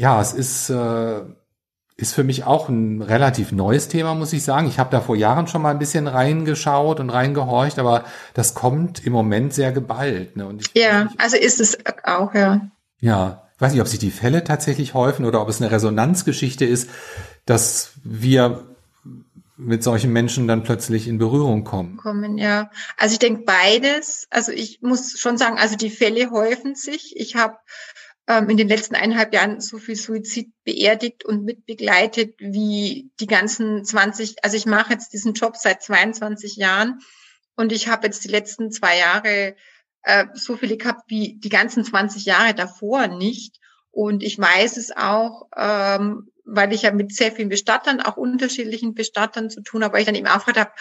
ja, 0.02 0.20
es 0.20 0.34
ist, 0.34 0.72
äh, 0.72 1.22
ist 1.96 2.16
für 2.16 2.24
mich 2.24 2.44
auch 2.44 2.70
ein 2.70 3.04
relativ 3.04 3.52
neues 3.52 3.88
Thema, 3.88 4.16
muss 4.16 4.34
ich 4.34 4.44
sagen. 4.44 4.68
Ich 4.68 4.80
habe 4.80 4.90
da 4.90 5.00
vor 5.00 5.16
Jahren 5.16 5.46
schon 5.46 5.62
mal 5.62 5.70
ein 5.70 5.78
bisschen 5.78 6.08
reingeschaut 6.08 7.00
und 7.00 7.12
reingehorcht, 7.12 7.78
aber 7.78 8.04
das 8.34 8.56
kommt 8.56 9.06
im 9.06 9.14
Moment 9.14 9.54
sehr 9.54 9.72
geballt. 9.72 10.36
Ne? 10.38 10.48
Und 10.48 10.62
ich, 10.62 10.82
ja, 10.82 11.04
ich, 11.04 11.20
also 11.20 11.38
ist 11.38 11.62
es 11.62 11.78
auch, 12.04 12.34
ja. 12.34 12.62
Ja, 13.00 13.48
ich 13.54 13.62
weiß 13.62 13.74
nicht, 13.74 13.82
ob 13.82 13.88
sich 13.88 14.00
die 14.00 14.10
Fälle 14.10 14.44
tatsächlich 14.44 14.96
häufen 14.96 15.24
oder 15.24 15.40
ob 15.40 15.50
es 15.50 15.62
eine 15.62 15.70
Resonanzgeschichte 15.70 16.66
ist, 16.66 16.90
dass 17.46 17.92
wir 18.04 18.64
mit 19.56 19.84
solchen 19.84 20.12
Menschen 20.12 20.48
dann 20.48 20.64
plötzlich 20.64 21.08
in 21.08 21.20
Berührung 21.20 21.64
kommen. 21.64 21.98
Kommen, 21.98 22.40
ja. 22.40 22.72
Also 22.98 23.14
ich 23.14 23.20
denke 23.20 23.44
beides. 23.44 24.26
Also 24.32 24.52
ich 24.52 24.82
muss 24.82 25.20
schon 25.20 25.38
sagen, 25.38 25.60
also 25.60 25.76
die 25.76 25.92
Fälle 25.92 26.32
häufen 26.32 26.74
sich. 26.74 27.14
Ich 27.18 27.36
habe 27.36 27.58
ähm, 28.28 28.50
in 28.50 28.58
den 28.58 28.68
letzten 28.68 28.96
eineinhalb 28.96 29.34
Jahren 29.34 29.62
so 29.62 29.78
viel 29.78 29.96
Suizid 29.96 30.52
beerdigt 30.64 31.26
und 31.26 31.44
mitbegleitet 31.44 32.36
wie 32.40 33.12
die 33.20 33.28
ganzen 33.28 33.84
20, 33.84 34.44
also 34.44 34.58
ich 34.58 34.66
mache 34.66 34.94
jetzt 34.94 35.14
diesen 35.14 35.34
Job 35.34 35.58
seit 35.58 35.82
22 35.82 36.56
Jahren 36.56 37.00
und 37.56 37.72
ich 37.72 37.88
habe 37.88 38.08
jetzt 38.08 38.24
die 38.24 38.30
letzten 38.30 38.72
zwei 38.72 38.98
Jahre 38.98 39.56
äh, 40.04 40.26
so 40.34 40.58
viele 40.58 40.78
gehabt 40.78 41.04
wie 41.08 41.38
die 41.40 41.50
ganzen 41.50 41.84
20 41.84 42.26
Jahre 42.26 42.54
davor 42.54 43.08
nicht. 43.08 43.58
Und 43.92 44.24
ich 44.24 44.40
weiß 44.40 44.78
es 44.78 44.96
auch, 44.96 45.48
ähm, 45.56 46.32
weil 46.46 46.74
ich 46.74 46.84
ja 46.84 46.92
mit 46.92 47.14
sehr 47.14 47.32
vielen 47.32 47.50
Bestattern, 47.50 48.02
auch 48.02 48.18
unterschiedlichen 48.18 48.94
Bestattern 48.94 49.50
zu 49.50 49.62
tun 49.62 49.84
habe, 49.84 49.94
weil 49.94 50.02
ich 50.02 50.06
dann 50.06 50.16
eben 50.16 50.28
auch 50.28 50.46
gefragt 50.46 50.58
habe, 50.58 50.72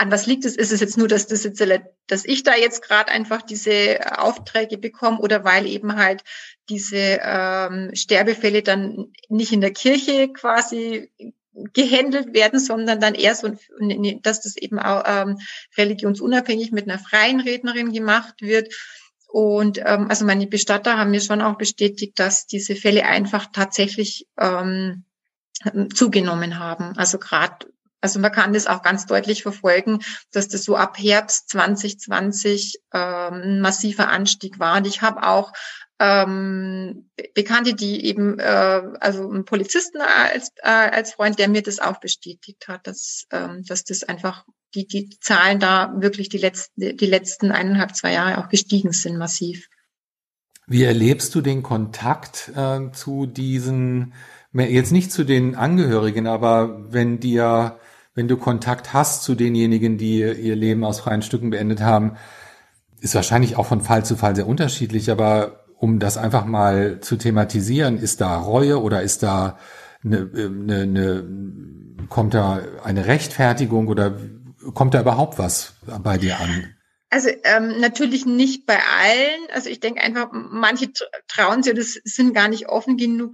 an 0.00 0.10
was 0.10 0.26
liegt 0.26 0.46
es? 0.46 0.56
Ist 0.56 0.72
es 0.72 0.80
jetzt 0.80 0.96
nur, 0.96 1.08
dass 1.08 1.26
das 1.26 1.44
jetzt, 1.44 1.62
dass 2.06 2.24
ich 2.24 2.42
da 2.42 2.56
jetzt 2.56 2.82
gerade 2.82 3.12
einfach 3.12 3.42
diese 3.42 3.98
Aufträge 4.18 4.78
bekomme 4.78 5.18
oder 5.18 5.44
weil 5.44 5.66
eben 5.66 5.96
halt 5.96 6.24
diese 6.70 7.20
ähm, 7.22 7.90
Sterbefälle 7.94 8.62
dann 8.62 9.12
nicht 9.28 9.52
in 9.52 9.60
der 9.60 9.72
Kirche 9.72 10.32
quasi 10.32 11.10
gehandelt 11.74 12.32
werden, 12.32 12.60
sondern 12.60 12.98
dann 13.00 13.14
eher 13.14 13.34
so, 13.34 13.48
dass 14.22 14.40
das 14.40 14.56
eben 14.56 14.78
auch 14.78 15.02
ähm, 15.06 15.38
religionsunabhängig 15.76 16.72
mit 16.72 16.88
einer 16.88 16.98
freien 16.98 17.40
Rednerin 17.40 17.92
gemacht 17.92 18.40
wird. 18.40 18.72
Und 19.28 19.78
ähm, 19.84 20.08
also 20.08 20.24
meine 20.24 20.46
Bestatter 20.46 20.96
haben 20.96 21.10
mir 21.10 21.20
schon 21.20 21.42
auch 21.42 21.58
bestätigt, 21.58 22.18
dass 22.18 22.46
diese 22.46 22.74
Fälle 22.74 23.04
einfach 23.04 23.48
tatsächlich 23.52 24.26
ähm, 24.38 25.04
zugenommen 25.92 26.58
haben. 26.58 26.96
Also 26.96 27.18
gerade, 27.18 27.66
also 28.00 28.18
man 28.18 28.32
kann 28.32 28.52
das 28.52 28.66
auch 28.66 28.82
ganz 28.82 29.06
deutlich 29.06 29.42
verfolgen, 29.42 30.00
dass 30.32 30.48
das 30.48 30.64
so 30.64 30.76
ab 30.76 30.96
Herbst 30.98 31.48
2020 31.50 32.80
ähm, 32.92 33.60
massiver 33.60 34.08
Anstieg 34.08 34.58
war. 34.58 34.78
Und 34.78 34.86
ich 34.86 35.02
habe 35.02 35.22
auch 35.22 35.52
ähm, 36.00 37.10
Bekannte, 37.34 37.74
die 37.74 38.06
eben, 38.06 38.38
äh, 38.38 38.82
also 39.00 39.28
einen 39.30 39.44
Polizisten 39.44 40.00
als, 40.00 40.50
äh, 40.62 40.68
als 40.68 41.12
Freund, 41.12 41.38
der 41.38 41.48
mir 41.48 41.62
das 41.62 41.78
auch 41.78 42.00
bestätigt 42.00 42.68
hat, 42.68 42.86
dass, 42.86 43.26
ähm, 43.30 43.64
dass 43.66 43.84
das 43.84 44.02
einfach 44.02 44.46
die, 44.74 44.86
die 44.86 45.10
Zahlen 45.20 45.60
da 45.60 45.92
wirklich 45.98 46.30
die 46.30 46.38
letzten, 46.38 46.96
die 46.96 47.06
letzten 47.06 47.52
eineinhalb, 47.52 47.94
zwei 47.94 48.12
Jahre 48.12 48.38
auch 48.38 48.48
gestiegen 48.48 48.92
sind 48.92 49.18
massiv. 49.18 49.68
Wie 50.66 50.84
erlebst 50.84 51.34
du 51.34 51.42
den 51.42 51.62
Kontakt 51.62 52.50
äh, 52.56 52.92
zu 52.92 53.26
diesen, 53.26 54.14
jetzt 54.52 54.92
nicht 54.92 55.12
zu 55.12 55.24
den 55.24 55.54
Angehörigen, 55.54 56.26
aber 56.26 56.92
wenn 56.92 57.20
dir, 57.20 57.78
wenn 58.14 58.28
du 58.28 58.36
Kontakt 58.36 58.92
hast 58.92 59.22
zu 59.22 59.34
denjenigen, 59.34 59.98
die 59.98 60.20
ihr 60.20 60.56
Leben 60.56 60.84
aus 60.84 61.00
freien 61.00 61.22
Stücken 61.22 61.50
beendet 61.50 61.80
haben, 61.80 62.16
ist 63.00 63.14
wahrscheinlich 63.14 63.56
auch 63.56 63.66
von 63.66 63.80
Fall 63.80 64.04
zu 64.04 64.16
Fall 64.16 64.36
sehr 64.36 64.46
unterschiedlich, 64.46 65.10
aber 65.10 65.64
um 65.78 65.98
das 65.98 66.18
einfach 66.18 66.44
mal 66.44 67.00
zu 67.00 67.16
thematisieren, 67.16 67.98
ist 67.98 68.20
da 68.20 68.36
Reue 68.36 68.82
oder 68.82 69.02
ist 69.02 69.22
da 69.22 69.58
eine, 70.04 70.30
eine, 70.34 70.82
eine 70.82 71.24
kommt 72.08 72.34
da 72.34 72.60
eine 72.82 73.06
Rechtfertigung 73.06 73.88
oder 73.88 74.18
kommt 74.74 74.94
da 74.94 75.00
überhaupt 75.00 75.38
was 75.38 75.74
bei 76.02 76.18
dir 76.18 76.38
an? 76.38 76.74
Also 77.08 77.28
ähm, 77.44 77.80
natürlich 77.80 78.26
nicht 78.26 78.66
bei 78.66 78.78
allen. 78.78 79.50
Also 79.52 79.68
ich 79.68 79.80
denke 79.80 80.00
einfach, 80.00 80.28
manche 80.32 80.90
trauen 81.28 81.62
sich 81.62 81.72
oder 81.72 81.82
sind 81.82 82.34
gar 82.34 82.48
nicht 82.48 82.68
offen 82.68 82.96
genug, 82.96 83.32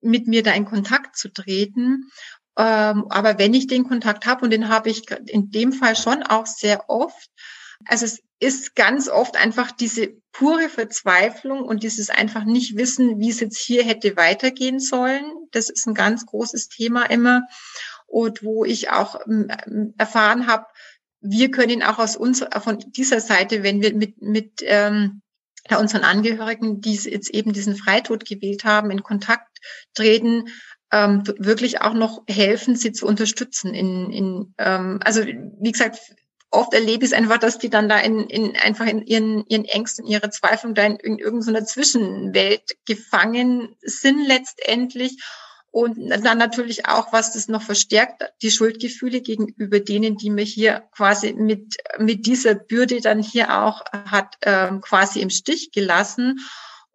mit 0.00 0.28
mir 0.28 0.42
da 0.42 0.52
in 0.52 0.64
Kontakt 0.64 1.16
zu 1.16 1.28
treten. 1.28 2.10
Ähm, 2.58 3.06
aber 3.08 3.38
wenn 3.38 3.54
ich 3.54 3.68
den 3.68 3.84
Kontakt 3.84 4.26
habe, 4.26 4.44
und 4.44 4.50
den 4.50 4.68
habe 4.68 4.90
ich 4.90 5.08
in 5.26 5.50
dem 5.50 5.72
Fall 5.72 5.94
schon 5.96 6.24
auch 6.24 6.46
sehr 6.46 6.90
oft, 6.90 7.30
also 7.84 8.04
es 8.04 8.20
ist 8.40 8.74
ganz 8.74 9.08
oft 9.08 9.36
einfach 9.36 9.70
diese 9.70 10.08
pure 10.32 10.68
Verzweiflung 10.68 11.62
und 11.62 11.84
dieses 11.84 12.10
einfach 12.10 12.44
nicht 12.44 12.76
wissen, 12.76 13.20
wie 13.20 13.30
es 13.30 13.40
jetzt 13.40 13.58
hier 13.58 13.84
hätte 13.84 14.16
weitergehen 14.16 14.80
sollen. 14.80 15.24
Das 15.52 15.70
ist 15.70 15.86
ein 15.86 15.94
ganz 15.94 16.26
großes 16.26 16.68
Thema 16.68 17.04
immer. 17.04 17.42
Und 18.06 18.42
wo 18.42 18.64
ich 18.64 18.90
auch 18.90 19.20
ähm, 19.26 19.94
erfahren 19.96 20.48
habe, 20.48 20.66
wir 21.20 21.50
können 21.50 21.82
auch 21.82 21.98
aus 21.98 22.16
uns, 22.16 22.44
von 22.60 22.78
dieser 22.78 23.20
Seite, 23.20 23.62
wenn 23.62 23.82
wir 23.82 23.94
mit, 23.94 24.20
mit 24.20 24.60
ähm, 24.62 25.22
unseren 25.76 26.04
Angehörigen, 26.04 26.80
die 26.80 26.94
jetzt 26.94 27.30
eben 27.30 27.52
diesen 27.52 27.76
Freitod 27.76 28.24
gewählt 28.24 28.64
haben, 28.64 28.90
in 28.90 29.02
Kontakt 29.02 29.58
treten, 29.94 30.48
ähm, 30.92 31.22
wirklich 31.38 31.80
auch 31.80 31.94
noch 31.94 32.22
helfen, 32.28 32.76
sie 32.76 32.92
zu 32.92 33.06
unterstützen. 33.06 33.74
In, 33.74 34.10
in 34.10 34.54
ähm, 34.58 35.00
also 35.04 35.24
wie 35.24 35.72
gesagt, 35.72 35.98
oft 36.50 36.72
erlebe 36.72 37.04
ich 37.04 37.12
es 37.12 37.16
einfach, 37.16 37.38
dass 37.38 37.58
die 37.58 37.70
dann 37.70 37.88
da 37.88 37.98
in, 37.98 38.20
in 38.28 38.56
einfach 38.56 38.86
in 38.86 39.02
ihren, 39.02 39.44
ihren 39.48 39.64
Ängsten, 39.64 40.06
ihrer 40.06 40.30
Zweiflung 40.30 40.74
da 40.74 40.84
in, 40.84 40.96
in 40.96 41.18
irgendeiner 41.18 41.64
Zwischenwelt 41.64 42.76
gefangen 42.86 43.76
sind 43.82 44.26
letztendlich. 44.26 45.18
Und 45.70 46.08
dann 46.08 46.38
natürlich 46.38 46.86
auch, 46.86 47.12
was 47.12 47.34
das 47.34 47.46
noch 47.48 47.60
verstärkt, 47.60 48.24
die 48.40 48.50
Schuldgefühle 48.50 49.20
gegenüber 49.20 49.80
denen, 49.80 50.16
die 50.16 50.30
mir 50.30 50.44
hier 50.44 50.84
quasi 50.96 51.34
mit, 51.34 51.76
mit 51.98 52.24
dieser 52.24 52.54
Bürde 52.54 53.02
dann 53.02 53.22
hier 53.22 53.62
auch 53.62 53.84
hat 53.92 54.36
ähm, 54.42 54.80
quasi 54.80 55.20
im 55.20 55.28
Stich 55.28 55.70
gelassen. 55.70 56.40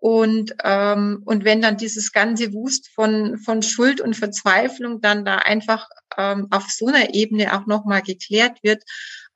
Und, 0.04 0.54
ähm, 0.66 1.22
und 1.24 1.46
wenn 1.46 1.62
dann 1.62 1.78
dieses 1.78 2.12
ganze 2.12 2.52
Wust 2.52 2.90
von, 2.90 3.38
von 3.38 3.62
Schuld 3.62 4.02
und 4.02 4.18
Verzweiflung 4.18 5.00
dann 5.00 5.24
da 5.24 5.38
einfach 5.38 5.88
ähm, 6.18 6.48
auf 6.52 6.70
so 6.70 6.88
einer 6.88 7.14
Ebene 7.14 7.58
auch 7.58 7.68
nochmal 7.68 8.02
geklärt 8.02 8.62
wird, 8.64 8.84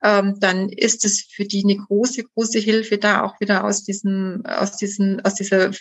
ähm, 0.04 0.36
dann 0.42 0.68
ist 0.68 1.06
es 1.06 1.22
für 1.22 1.46
die 1.46 1.64
eine 1.64 1.78
große, 1.78 2.26
große 2.26 2.60
Hilfe, 2.60 2.98
da 2.98 3.24
auch 3.24 3.40
wieder 3.40 3.64
aus 3.64 3.86
diesem, 3.86 4.46
aus 4.46 4.76
diesem, 4.76 5.22
aus 5.24 5.36
dieser 5.36 5.72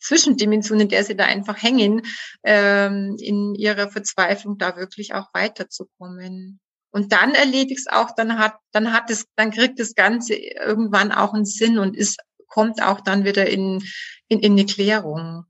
Zwischendimension, 0.00 0.78
in 0.78 0.88
der 0.88 1.02
sie 1.02 1.16
da 1.16 1.24
einfach 1.24 1.60
hängen, 1.60 2.02
ähm, 2.44 3.16
in 3.18 3.56
ihrer 3.56 3.90
Verzweiflung 3.90 4.58
da 4.58 4.76
wirklich 4.76 5.12
auch 5.12 5.26
weiterzukommen. 5.34 6.60
Und 6.92 7.10
dann 7.10 7.34
erlebe 7.34 7.72
ich 7.72 7.78
es 7.78 7.86
auch, 7.88 8.14
dann 8.14 8.38
hat, 8.38 8.54
dann 8.70 8.92
hat 8.92 9.10
es, 9.10 9.24
dann 9.34 9.50
kriegt 9.50 9.80
das 9.80 9.96
Ganze 9.96 10.34
irgendwann 10.36 11.10
auch 11.10 11.34
einen 11.34 11.46
Sinn 11.46 11.80
und 11.80 11.96
ist, 11.96 12.20
kommt 12.50 12.82
auch 12.82 13.00
dann 13.00 13.24
wieder 13.24 13.48
in, 13.48 13.82
in, 14.28 14.40
in 14.40 14.52
eine 14.52 14.66
Klärung. 14.66 15.46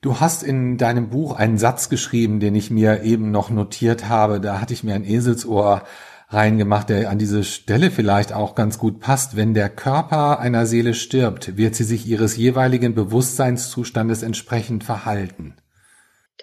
Du 0.00 0.20
hast 0.20 0.42
in 0.42 0.78
deinem 0.78 1.10
Buch 1.10 1.34
einen 1.34 1.58
Satz 1.58 1.88
geschrieben, 1.88 2.40
den 2.40 2.54
ich 2.54 2.70
mir 2.70 3.02
eben 3.02 3.30
noch 3.30 3.50
notiert 3.50 4.08
habe. 4.08 4.40
Da 4.40 4.60
hatte 4.60 4.72
ich 4.72 4.84
mir 4.84 4.94
ein 4.94 5.04
Eselsohr 5.04 5.82
reingemacht, 6.28 6.88
der 6.88 7.10
an 7.10 7.18
diese 7.18 7.44
Stelle 7.44 7.90
vielleicht 7.90 8.32
auch 8.32 8.54
ganz 8.54 8.78
gut 8.78 9.00
passt. 9.00 9.36
Wenn 9.36 9.52
der 9.52 9.68
Körper 9.68 10.38
einer 10.38 10.64
Seele 10.64 10.94
stirbt, 10.94 11.56
wird 11.56 11.74
sie 11.74 11.84
sich 11.84 12.06
ihres 12.06 12.36
jeweiligen 12.36 12.94
Bewusstseinszustandes 12.94 14.22
entsprechend 14.22 14.84
verhalten. 14.84 15.56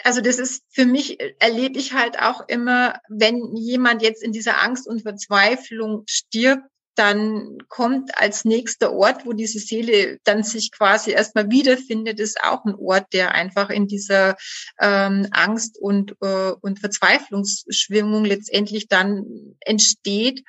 Also 0.04 0.22
das 0.22 0.38
ist 0.38 0.64
für 0.70 0.86
mich, 0.86 1.18
erlebe 1.40 1.80
ich 1.80 1.94
halt 1.94 2.20
auch 2.20 2.48
immer, 2.48 3.00
wenn 3.10 3.56
jemand 3.56 4.04
jetzt 4.04 4.22
in 4.22 4.32
dieser 4.32 4.62
Angst 4.62 4.88
und 4.88 5.02
Verzweiflung 5.02 6.04
stirbt, 6.06 6.64
dann 6.98 7.58
kommt 7.70 8.18
als 8.18 8.46
nächster 8.46 8.92
Ort, 8.94 9.26
wo 9.26 9.34
diese 9.34 9.60
Seele 9.60 10.20
dann 10.24 10.44
sich 10.44 10.72
quasi 10.72 11.12
erstmal 11.12 11.50
wiederfindet, 11.50 12.20
ist 12.20 12.44
auch 12.44 12.66
ein 12.66 12.76
Ort, 12.76 13.14
der 13.14 13.34
einfach 13.34 13.70
in 13.70 13.88
dieser 13.88 14.36
ähm, 14.80 15.28
Angst 15.32 15.78
und, 15.80 16.16
äh, 16.22 16.52
und 16.62 16.80
Verzweiflungsschwingung 16.80 18.26
letztendlich 18.26 18.88
dann 18.88 19.56
entsteht. 19.60 20.44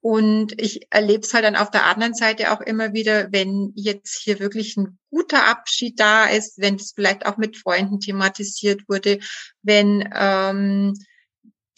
Und 0.00 0.60
ich 0.60 0.88
erlebe 0.90 1.22
es 1.22 1.32
halt 1.32 1.44
dann 1.44 1.54
auf 1.54 1.70
der 1.70 1.86
anderen 1.86 2.14
Seite 2.14 2.50
auch 2.50 2.60
immer 2.60 2.92
wieder, 2.92 3.28
wenn 3.30 3.70
jetzt 3.76 4.20
hier 4.20 4.40
wirklich 4.40 4.76
ein 4.76 4.98
guter 5.10 5.46
Abschied 5.46 6.00
da 6.00 6.26
ist, 6.26 6.58
wenn 6.58 6.74
es 6.74 6.90
vielleicht 6.92 7.24
auch 7.24 7.36
mit 7.36 7.56
Freunden 7.56 8.00
thematisiert 8.00 8.82
wurde, 8.88 9.20
wenn 9.62 10.10
ähm, 10.12 10.94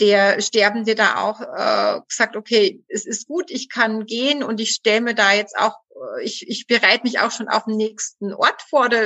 der 0.01 0.41
Sterbende 0.41 0.95
da 0.95 1.19
auch 1.19 1.41
äh, 1.41 2.01
gesagt, 2.09 2.37
okay, 2.37 2.83
es 2.89 3.07
ist 3.07 3.27
gut, 3.27 3.51
ich 3.51 3.69
kann 3.69 4.07
gehen 4.07 4.43
und 4.43 4.61
ich 4.61 4.71
stelle 4.71 5.01
mir 5.01 5.15
da 5.15 5.33
jetzt 5.33 5.57
auch, 5.57 5.77
äh, 5.91 6.25
ich, 6.25 6.49
ich 6.49 6.67
bereite 6.67 7.05
mich 7.05 7.21
auch 7.21 7.31
schon 7.31 7.49
auf 7.49 7.65
den 7.65 7.77
nächsten 7.77 8.33
Ort 8.33 8.63
vor, 8.69 8.87
oder, 8.87 9.05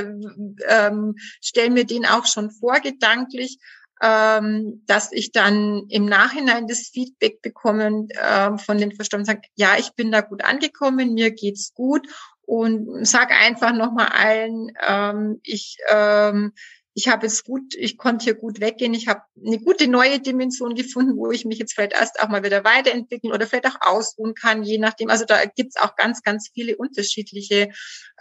ähm, 0.67 1.17
stelle 1.43 1.71
mir 1.71 1.85
den 1.85 2.07
auch 2.07 2.27
schon 2.27 2.51
vor 2.51 2.81
gedanklich, 2.81 3.59
ähm, 4.01 4.83
dass 4.87 5.13
ich 5.13 5.33
dann 5.33 5.87
im 5.89 6.07
Nachhinein 6.07 6.69
das 6.69 6.89
Feedback 6.93 7.43
bekomme 7.43 8.07
äh, 8.11 8.57
von 8.59 8.79
den 8.79 8.93
Verstorbenen, 8.93 9.27
sagen, 9.27 9.43
ja, 9.57 9.77
ich 9.79 9.93
bin 9.95 10.13
da 10.13 10.21
gut 10.21 10.45
angekommen, 10.45 11.15
mir 11.15 11.33
geht's 11.33 11.75
gut 11.75 12.07
und 12.43 13.07
sag 13.07 13.31
einfach 13.31 13.75
nochmal 13.75 14.07
allen, 14.07 14.73
ähm, 14.87 15.41
ich 15.43 15.77
ähm, 15.89 16.53
ich 16.99 17.07
habe 17.07 17.29
es 17.29 17.45
gut, 17.45 17.77
ich 17.77 17.97
konnte 17.97 18.25
hier 18.25 18.35
gut 18.35 18.61
weggehen, 18.61 18.93
ich 18.93 19.07
habe 19.07 19.23
eine 19.47 19.61
gute 19.61 19.87
neue 19.87 20.19
Dimension 20.19 20.75
gefunden, 20.75 21.17
wo 21.17 21.31
ich 21.31 21.45
mich 21.45 21.61
jetzt 21.61 21.75
vielleicht 21.75 21.93
erst 21.93 22.19
auch 22.19 22.29
mal 22.29 22.43
wieder 22.43 22.65
weiterentwickeln 22.65 23.33
oder 23.33 23.47
vielleicht 23.47 23.69
auch 23.69 23.81
ausruhen 23.81 24.35
kann, 24.35 24.65
je 24.65 24.79
nachdem. 24.79 25.09
Also 25.09 25.25
da 25.25 25.45
gibt's 25.45 25.77
auch 25.77 25.95
ganz, 25.95 26.25
ganz 26.25 26.51
viele 26.53 26.77
unterschiedliche 26.77 27.71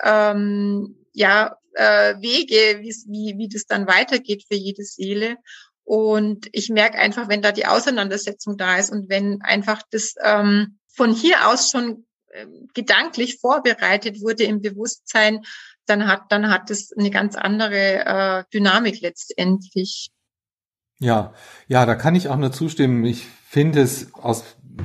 ähm, 0.04 0.96
ja, 1.12 1.58
äh, 1.74 2.22
Wege, 2.22 2.84
wie, 2.84 3.34
wie 3.40 3.50
das 3.50 3.66
dann 3.66 3.88
weitergeht 3.88 4.44
für 4.48 4.58
jede 4.58 4.84
Seele. 4.84 5.38
Und 5.84 6.48
ich 6.52 6.70
merke 6.70 7.00
einfach, 7.00 7.30
wenn 7.30 7.42
da 7.42 7.52
die 7.52 7.66
Auseinandersetzung 7.66 8.58
da 8.58 8.78
ist 8.78 8.92
und 8.92 9.10
wenn 9.10 9.42
einfach 9.42 9.82
das 9.90 10.14
ähm, 10.24 10.78
von 10.88 11.16
hier 11.16 11.48
aus 11.48 11.72
schon 11.72 12.06
ähm, 12.32 12.68
gedanklich 12.76 13.40
vorbereitet 13.40 14.22
wurde 14.22 14.44
im 14.44 14.62
Bewusstsein, 14.62 15.42
dann 15.88 16.08
hat, 16.08 16.24
dann 16.30 16.50
hat 16.50 16.70
es 16.70 16.92
eine 16.98 17.10
ganz 17.10 17.36
andere 17.36 18.06
äh, 18.06 18.44
Dynamik 18.54 19.02
letztendlich. 19.02 20.10
Ja, 21.00 21.34
ja, 21.68 21.86
da 21.86 21.96
kann 21.96 22.16
ich 22.16 22.30
auch 22.30 22.38
nur 22.38 22.52
zustimmen. 22.52 23.04
Ich 23.06 23.26
finde 23.48 23.82
es 23.82 24.14
aus 24.14 24.44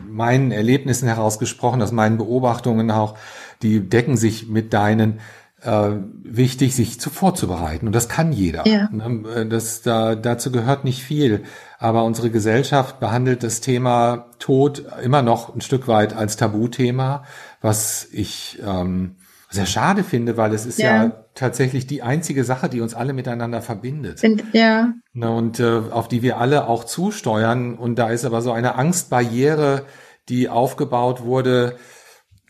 meinen 0.09 0.53
Erlebnissen 0.53 1.09
herausgesprochen, 1.09 1.83
aus 1.83 1.93
meinen 1.93 2.19
Beobachtungen 2.19 2.91
auch, 2.91 3.17
die 3.63 3.89
decken 3.89 4.17
sich 4.17 4.49
mit 4.49 4.73
deinen, 4.73 5.21
äh, 5.63 5.91
wichtig, 6.23 6.75
sich 6.75 7.01
zu 7.01 7.11
vorzubereiten. 7.11 7.87
Und 7.87 7.95
das 7.95 8.09
kann 8.09 8.33
jeder. 8.33 8.67
Ja. 8.67 8.89
Ne, 8.91 9.29
äh, 9.29 9.47
das, 9.47 9.83
da, 9.83 10.15
dazu 10.15 10.51
gehört 10.51 10.85
nicht 10.85 11.03
viel. 11.03 11.45
Aber 11.79 12.05
unsere 12.05 12.31
Gesellschaft 12.31 13.01
behandelt 13.01 13.43
das 13.43 13.61
Thema 13.61 14.31
Tod 14.39 14.85
immer 15.03 15.23
noch 15.23 15.55
ein 15.55 15.61
Stück 15.61 15.89
weit 15.89 16.15
als 16.15 16.37
Tabuthema, 16.37 17.25
was 17.61 18.09
ich 18.13 18.61
ähm, 18.65 19.17
sehr 19.53 19.67
schade 19.67 20.03
finde, 20.03 20.37
weil 20.37 20.53
es 20.55 20.67
ist 20.67 20.79
ja, 20.79 21.05
ja 21.05 21.25
tatsächlich 21.35 21.87
die 21.87 22.03
einzige 22.03 22.43
Sache, 22.43 22.69
die 22.69 22.81
uns 22.81 22.95
alle 22.95 23.13
miteinander 23.13 23.61
verbindet. 23.63 24.19
Sind, 24.19 24.43
ja. 24.53 24.95
Ne, 25.13 25.31
und 25.31 25.61
äh, 25.61 25.81
auf 25.91 26.09
die 26.09 26.23
wir 26.23 26.39
alle 26.39 26.67
auch 26.67 26.85
zusteuern. 26.85 27.75
Und 27.75 27.97
da 27.97 28.11
ist 28.11 28.25
aber 28.25 28.41
so 28.41 28.53
eine 28.53 28.77
Angstbarriere, 28.77 29.85
die 30.29 30.49
aufgebaut 30.49 31.23
wurde 31.23 31.77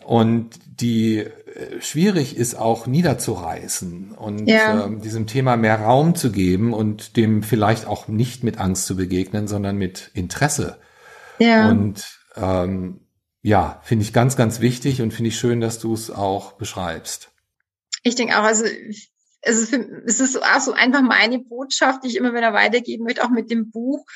und 0.04 0.50
die 0.66 1.18
äh, 1.18 1.80
schwierig 1.80 2.36
ist 2.36 2.54
auch 2.54 2.86
niederzureißen 2.86 4.12
und 4.12 4.48
ja. 4.48 4.86
äh, 4.86 4.96
diesem 5.00 5.26
Thema 5.26 5.56
mehr 5.56 5.80
Raum 5.80 6.14
zu 6.14 6.30
geben 6.30 6.72
und 6.72 7.16
dem 7.16 7.42
vielleicht 7.42 7.86
auch 7.86 8.08
nicht 8.08 8.44
mit 8.44 8.58
Angst 8.58 8.86
zu 8.86 8.96
begegnen, 8.96 9.48
sondern 9.48 9.76
mit 9.76 10.10
Interesse. 10.14 10.78
Ja. 11.38 11.68
Und 11.68 12.04
ähm, 12.36 13.00
ja, 13.42 13.80
finde 13.82 14.04
ich 14.04 14.12
ganz, 14.12 14.36
ganz 14.36 14.60
wichtig 14.60 15.02
und 15.02 15.12
finde 15.12 15.28
ich 15.28 15.38
schön, 15.38 15.60
dass 15.60 15.78
du 15.78 15.92
es 15.92 16.10
auch 16.10 16.52
beschreibst. 16.52 17.30
Ich 18.04 18.14
denke 18.14 18.38
auch, 18.38 18.44
also 18.44 18.64
es 18.64 19.58
ist, 19.58 19.70
für, 19.70 20.02
es 20.06 20.20
ist 20.20 20.40
auch 20.40 20.60
so 20.60 20.72
einfach 20.72 21.02
meine 21.02 21.40
Botschaft, 21.40 22.04
die 22.04 22.08
ich 22.08 22.16
immer 22.16 22.32
wieder 22.32 22.52
weitergeben 22.52 23.04
möchte, 23.04 23.24
auch 23.24 23.30
mit 23.30 23.50
dem 23.50 23.70
Buch. 23.70 24.06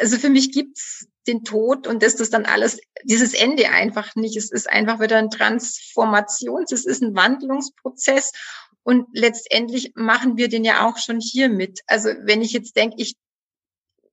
Also 0.00 0.18
für 0.18 0.30
mich 0.30 0.52
gibt's 0.52 1.06
den 1.26 1.44
Tod 1.44 1.86
und 1.86 2.02
ist 2.02 2.20
das 2.20 2.30
dann 2.30 2.44
alles, 2.44 2.80
dieses 3.04 3.34
Ende 3.34 3.70
einfach 3.70 4.14
nicht. 4.16 4.36
Es 4.36 4.50
ist 4.50 4.68
einfach 4.68 5.00
wieder 5.00 5.16
ein 5.16 5.30
Transformations, 5.30 6.72
es 6.72 6.84
ist 6.84 7.02
ein 7.02 7.14
Wandlungsprozess 7.14 8.32
und 8.82 9.06
letztendlich 9.12 9.92
machen 9.94 10.36
wir 10.36 10.48
den 10.48 10.64
ja 10.64 10.86
auch 10.86 10.98
schon 10.98 11.20
hier 11.20 11.48
mit. 11.48 11.80
Also 11.86 12.10
wenn 12.24 12.42
ich 12.42 12.52
jetzt 12.52 12.76
denke, 12.76 12.96
ich 12.98 13.16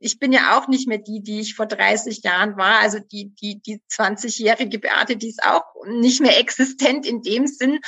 ich 0.02 0.20
bin 0.20 0.34
ja 0.34 0.58
auch 0.58 0.68
nicht 0.68 0.88
mehr 0.88 0.98
die, 0.98 1.22
die 1.22 1.40
ich 1.40 1.54
vor 1.54 1.68
30 1.68 2.24
Jahren 2.24 2.58
war. 2.58 2.80
Also 2.80 2.98
die, 3.00 3.36
die, 3.36 3.62
die 3.62 3.84
20-jährige 3.92 4.80
Beate, 4.80 5.16
die 5.16 5.30
ist 5.30 5.44
auch 5.44 5.64
nicht 5.86 6.22
mehr 6.22 6.40
existent 6.40 7.06
in 7.06 7.22
dem 7.22 7.46
Sinn. 7.46 7.80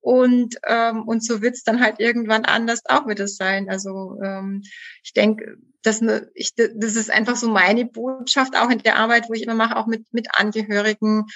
Und, 0.00 0.56
ähm, 0.66 1.06
und 1.06 1.24
so 1.24 1.42
wird's 1.42 1.62
dann 1.62 1.80
halt 1.80 2.00
irgendwann 2.00 2.44
anders 2.44 2.80
auch 2.86 3.06
wieder 3.06 3.28
sein. 3.28 3.70
Also 3.70 4.18
ähm, 4.22 4.62
ich 5.04 5.12
denke, 5.12 5.58
das, 5.82 6.02
ich, 6.34 6.56
das 6.56 6.96
ist 6.96 7.10
einfach 7.10 7.36
so 7.36 7.48
meine 7.48 7.86
Botschaft, 7.86 8.56
auch 8.56 8.70
in 8.70 8.78
der 8.78 8.96
Arbeit, 8.96 9.28
wo 9.28 9.34
ich 9.34 9.42
immer 9.42 9.54
mache, 9.54 9.76
auch 9.76 9.86
mit, 9.86 10.12
mit 10.12 10.38
Angehörigen 10.38 11.26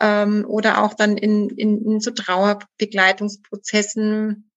ähm, 0.00 0.44
oder 0.48 0.82
auch 0.82 0.94
dann 0.94 1.16
in, 1.16 1.50
in, 1.50 1.84
in 1.84 2.00
so 2.00 2.10
Trauerbegleitungsprozessen 2.10 4.50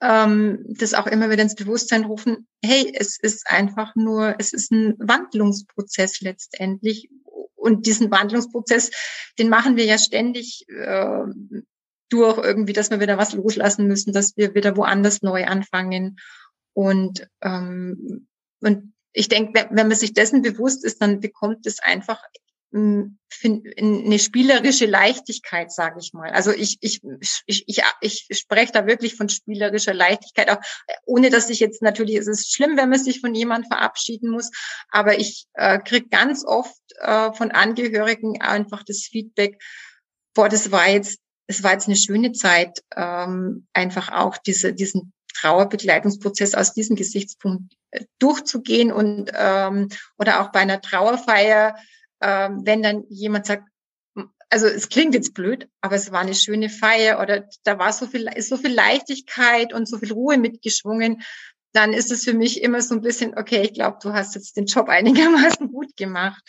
ähm, 0.00 0.64
das 0.68 0.94
auch 0.94 1.06
immer 1.06 1.30
wieder 1.30 1.42
ins 1.42 1.54
Bewusstsein 1.54 2.04
rufen, 2.04 2.46
hey, 2.62 2.92
es 2.94 3.18
ist 3.18 3.48
einfach 3.48 3.94
nur, 3.96 4.34
es 4.38 4.52
ist 4.52 4.70
ein 4.70 4.94
Wandlungsprozess 4.98 6.20
letztendlich. 6.20 7.10
Und 7.54 7.86
diesen 7.86 8.10
Wandlungsprozess, 8.10 8.90
den 9.38 9.48
machen 9.48 9.76
wir 9.76 9.84
ja 9.84 9.98
ständig 9.98 10.64
äh, 10.68 11.24
durch 12.08 12.38
irgendwie, 12.38 12.72
dass 12.72 12.90
wir 12.90 13.00
wieder 13.00 13.18
was 13.18 13.34
loslassen 13.34 13.86
müssen, 13.86 14.12
dass 14.12 14.36
wir 14.36 14.54
wieder 14.54 14.76
woanders 14.76 15.22
neu 15.22 15.44
anfangen. 15.44 16.16
Und, 16.72 17.28
ähm, 17.42 18.28
und 18.60 18.94
ich 19.12 19.28
denke, 19.28 19.68
wenn 19.70 19.88
man 19.88 19.96
sich 19.96 20.14
dessen 20.14 20.42
bewusst 20.42 20.84
ist, 20.84 21.00
dann 21.02 21.20
bekommt 21.20 21.66
es 21.66 21.80
einfach 21.80 22.22
eine 22.72 24.18
spielerische 24.18 24.86
Leichtigkeit, 24.86 25.72
sage 25.72 25.98
ich 26.00 26.12
mal. 26.12 26.30
Also 26.30 26.52
ich, 26.52 26.78
ich, 26.80 27.00
ich, 27.46 27.64
ich, 27.66 27.82
ich 28.00 28.38
spreche 28.38 28.72
da 28.72 28.86
wirklich 28.86 29.16
von 29.16 29.28
spielerischer 29.28 29.94
Leichtigkeit, 29.94 30.50
auch 30.50 30.60
ohne 31.04 31.30
dass 31.30 31.50
ich 31.50 31.58
jetzt 31.58 31.82
natürlich, 31.82 32.16
es 32.16 32.28
ist 32.28 32.54
schlimm, 32.54 32.76
wenn 32.76 32.90
man 32.90 32.98
sich 32.98 33.20
von 33.20 33.34
jemandem 33.34 33.70
verabschieden 33.70 34.30
muss, 34.30 34.50
aber 34.90 35.18
ich 35.18 35.46
äh, 35.54 35.78
kriege 35.78 36.08
ganz 36.08 36.44
oft 36.44 36.80
äh, 37.00 37.32
von 37.32 37.50
Angehörigen 37.50 38.40
einfach 38.40 38.84
das 38.84 39.08
Feedback, 39.10 39.60
boah, 40.34 40.48
das 40.48 40.70
war 40.70 40.88
jetzt, 40.88 41.20
es 41.46 41.62
war 41.62 41.72
jetzt 41.72 41.86
eine 41.86 41.96
schöne 41.96 42.32
Zeit, 42.32 42.82
ähm, 42.96 43.66
einfach 43.72 44.12
auch 44.12 44.38
diese, 44.38 44.72
diesen 44.72 45.12
Trauerbegleitungsprozess 45.40 46.54
aus 46.54 46.74
diesem 46.74 46.96
Gesichtspunkt 46.96 47.74
äh, 47.90 48.04
durchzugehen 48.18 48.92
und 48.92 49.32
ähm, 49.34 49.88
oder 50.18 50.40
auch 50.40 50.52
bei 50.52 50.60
einer 50.60 50.80
Trauerfeier 50.80 51.76
ähm, 52.20 52.62
wenn 52.64 52.82
dann 52.82 53.04
jemand 53.08 53.46
sagt, 53.46 53.64
also 54.50 54.66
es 54.66 54.88
klingt 54.88 55.14
jetzt 55.14 55.32
blöd, 55.32 55.68
aber 55.80 55.94
es 55.94 56.10
war 56.10 56.20
eine 56.20 56.34
schöne 56.34 56.68
Feier 56.68 57.20
oder 57.20 57.48
da 57.62 57.78
war 57.78 57.92
so 57.92 58.06
viel, 58.06 58.28
ist 58.34 58.48
so 58.48 58.56
viel 58.56 58.74
Leichtigkeit 58.74 59.72
und 59.72 59.88
so 59.88 59.98
viel 59.98 60.12
Ruhe 60.12 60.38
mitgeschwungen, 60.38 61.22
dann 61.72 61.92
ist 61.92 62.10
es 62.10 62.24
für 62.24 62.34
mich 62.34 62.62
immer 62.62 62.82
so 62.82 62.94
ein 62.94 63.00
bisschen, 63.00 63.38
okay, 63.38 63.62
ich 63.62 63.74
glaube, 63.74 63.98
du 64.02 64.12
hast 64.12 64.34
jetzt 64.34 64.56
den 64.56 64.66
Job 64.66 64.88
einigermaßen 64.90 65.70
gut 65.70 65.96
gemacht. 65.96 66.42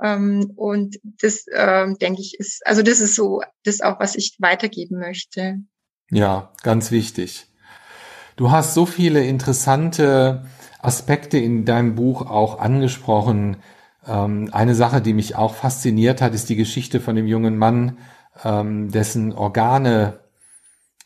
Ähm, 0.00 0.52
und 0.56 0.96
das, 1.02 1.46
ähm, 1.52 1.96
denke 1.98 2.20
ich, 2.20 2.38
ist, 2.38 2.64
also 2.66 2.82
das 2.82 3.00
ist 3.00 3.14
so, 3.14 3.42
das 3.64 3.80
auch, 3.80 3.98
was 3.98 4.14
ich 4.14 4.36
weitergeben 4.38 4.98
möchte. 4.98 5.56
Ja, 6.10 6.52
ganz 6.62 6.90
wichtig. 6.90 7.46
Du 8.36 8.50
hast 8.50 8.74
so 8.74 8.86
viele 8.86 9.24
interessante 9.24 10.46
Aspekte 10.78 11.38
in 11.38 11.64
deinem 11.64 11.96
Buch 11.96 12.22
auch 12.22 12.60
angesprochen, 12.60 13.56
eine 14.10 14.74
Sache, 14.74 15.00
die 15.00 15.14
mich 15.14 15.36
auch 15.36 15.54
fasziniert 15.54 16.22
hat, 16.22 16.34
ist 16.34 16.48
die 16.48 16.56
Geschichte 16.56 17.00
von 17.00 17.16
dem 17.16 17.26
jungen 17.26 17.58
Mann, 17.58 17.98
ähm, 18.44 18.90
dessen 18.90 19.32
Organe 19.32 20.20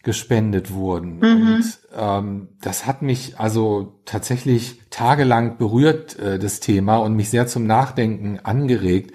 gespendet 0.02 0.72
wurden. 0.72 1.18
Mhm. 1.18 1.54
Und 1.54 1.78
ähm, 1.96 2.48
das 2.60 2.86
hat 2.86 3.02
mich 3.02 3.38
also 3.38 4.00
tatsächlich 4.04 4.80
tagelang 4.90 5.58
berührt, 5.58 6.18
äh, 6.18 6.38
das 6.38 6.60
Thema, 6.60 6.96
und 6.96 7.14
mich 7.14 7.30
sehr 7.30 7.46
zum 7.46 7.66
Nachdenken 7.66 8.40
angeregt. 8.42 9.12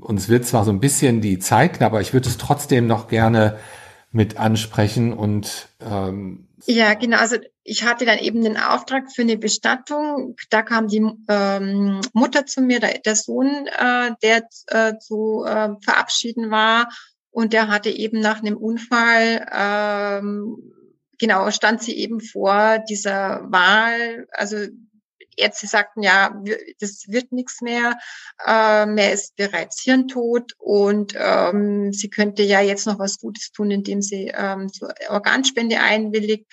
Und 0.00 0.18
es 0.18 0.28
wird 0.28 0.46
zwar 0.46 0.64
so 0.64 0.70
ein 0.70 0.80
bisschen 0.80 1.20
die 1.20 1.38
Zeit 1.38 1.74
knapp, 1.74 1.92
aber 1.92 2.00
ich 2.00 2.14
würde 2.14 2.28
es 2.28 2.38
trotzdem 2.38 2.86
noch 2.86 3.08
gerne 3.08 3.58
mit 4.12 4.36
ansprechen 4.38 5.12
und 5.12 5.68
ähm, 5.80 6.48
ja, 6.66 6.94
genau. 6.94 7.18
Also 7.18 7.36
ich 7.64 7.84
hatte 7.84 8.04
dann 8.04 8.18
eben 8.18 8.42
den 8.42 8.56
Auftrag 8.56 9.10
für 9.12 9.22
eine 9.22 9.36
Bestattung. 9.36 10.36
Da 10.50 10.62
kam 10.62 10.86
die 10.86 11.04
ähm, 11.28 12.00
Mutter 12.12 12.46
zu 12.46 12.60
mir, 12.60 12.78
der, 12.78 12.98
der 13.00 13.16
Sohn, 13.16 13.66
äh, 13.66 14.12
der 14.22 14.48
äh, 14.68 14.98
zu 14.98 15.44
äh, 15.44 15.70
verabschieden 15.82 16.50
war. 16.50 16.88
Und 17.30 17.52
der 17.52 17.68
hatte 17.68 17.90
eben 17.90 18.20
nach 18.20 18.40
einem 18.40 18.56
Unfall, 18.56 19.46
ähm, 19.52 20.56
genau, 21.18 21.50
stand 21.50 21.82
sie 21.82 21.96
eben 21.96 22.20
vor 22.20 22.78
dieser 22.88 23.50
Wahl. 23.50 24.26
Also 24.32 24.66
Ärzte 25.36 25.66
sagten, 25.66 26.02
ja, 26.02 26.34
das 26.80 27.04
wird 27.08 27.32
nichts 27.32 27.60
mehr, 27.60 27.98
ähm, 28.46 28.96
er 28.96 29.12
ist 29.12 29.36
bereits 29.36 29.80
hirntot 29.82 30.52
und 30.58 31.14
ähm, 31.16 31.92
sie 31.92 32.10
könnte 32.10 32.42
ja 32.42 32.60
jetzt 32.60 32.86
noch 32.86 32.98
was 32.98 33.18
Gutes 33.18 33.52
tun, 33.52 33.70
indem 33.70 34.02
sie 34.02 34.32
ähm, 34.34 34.72
zur 34.72 34.92
Organspende 35.08 35.80
einwilligt. 35.80 36.46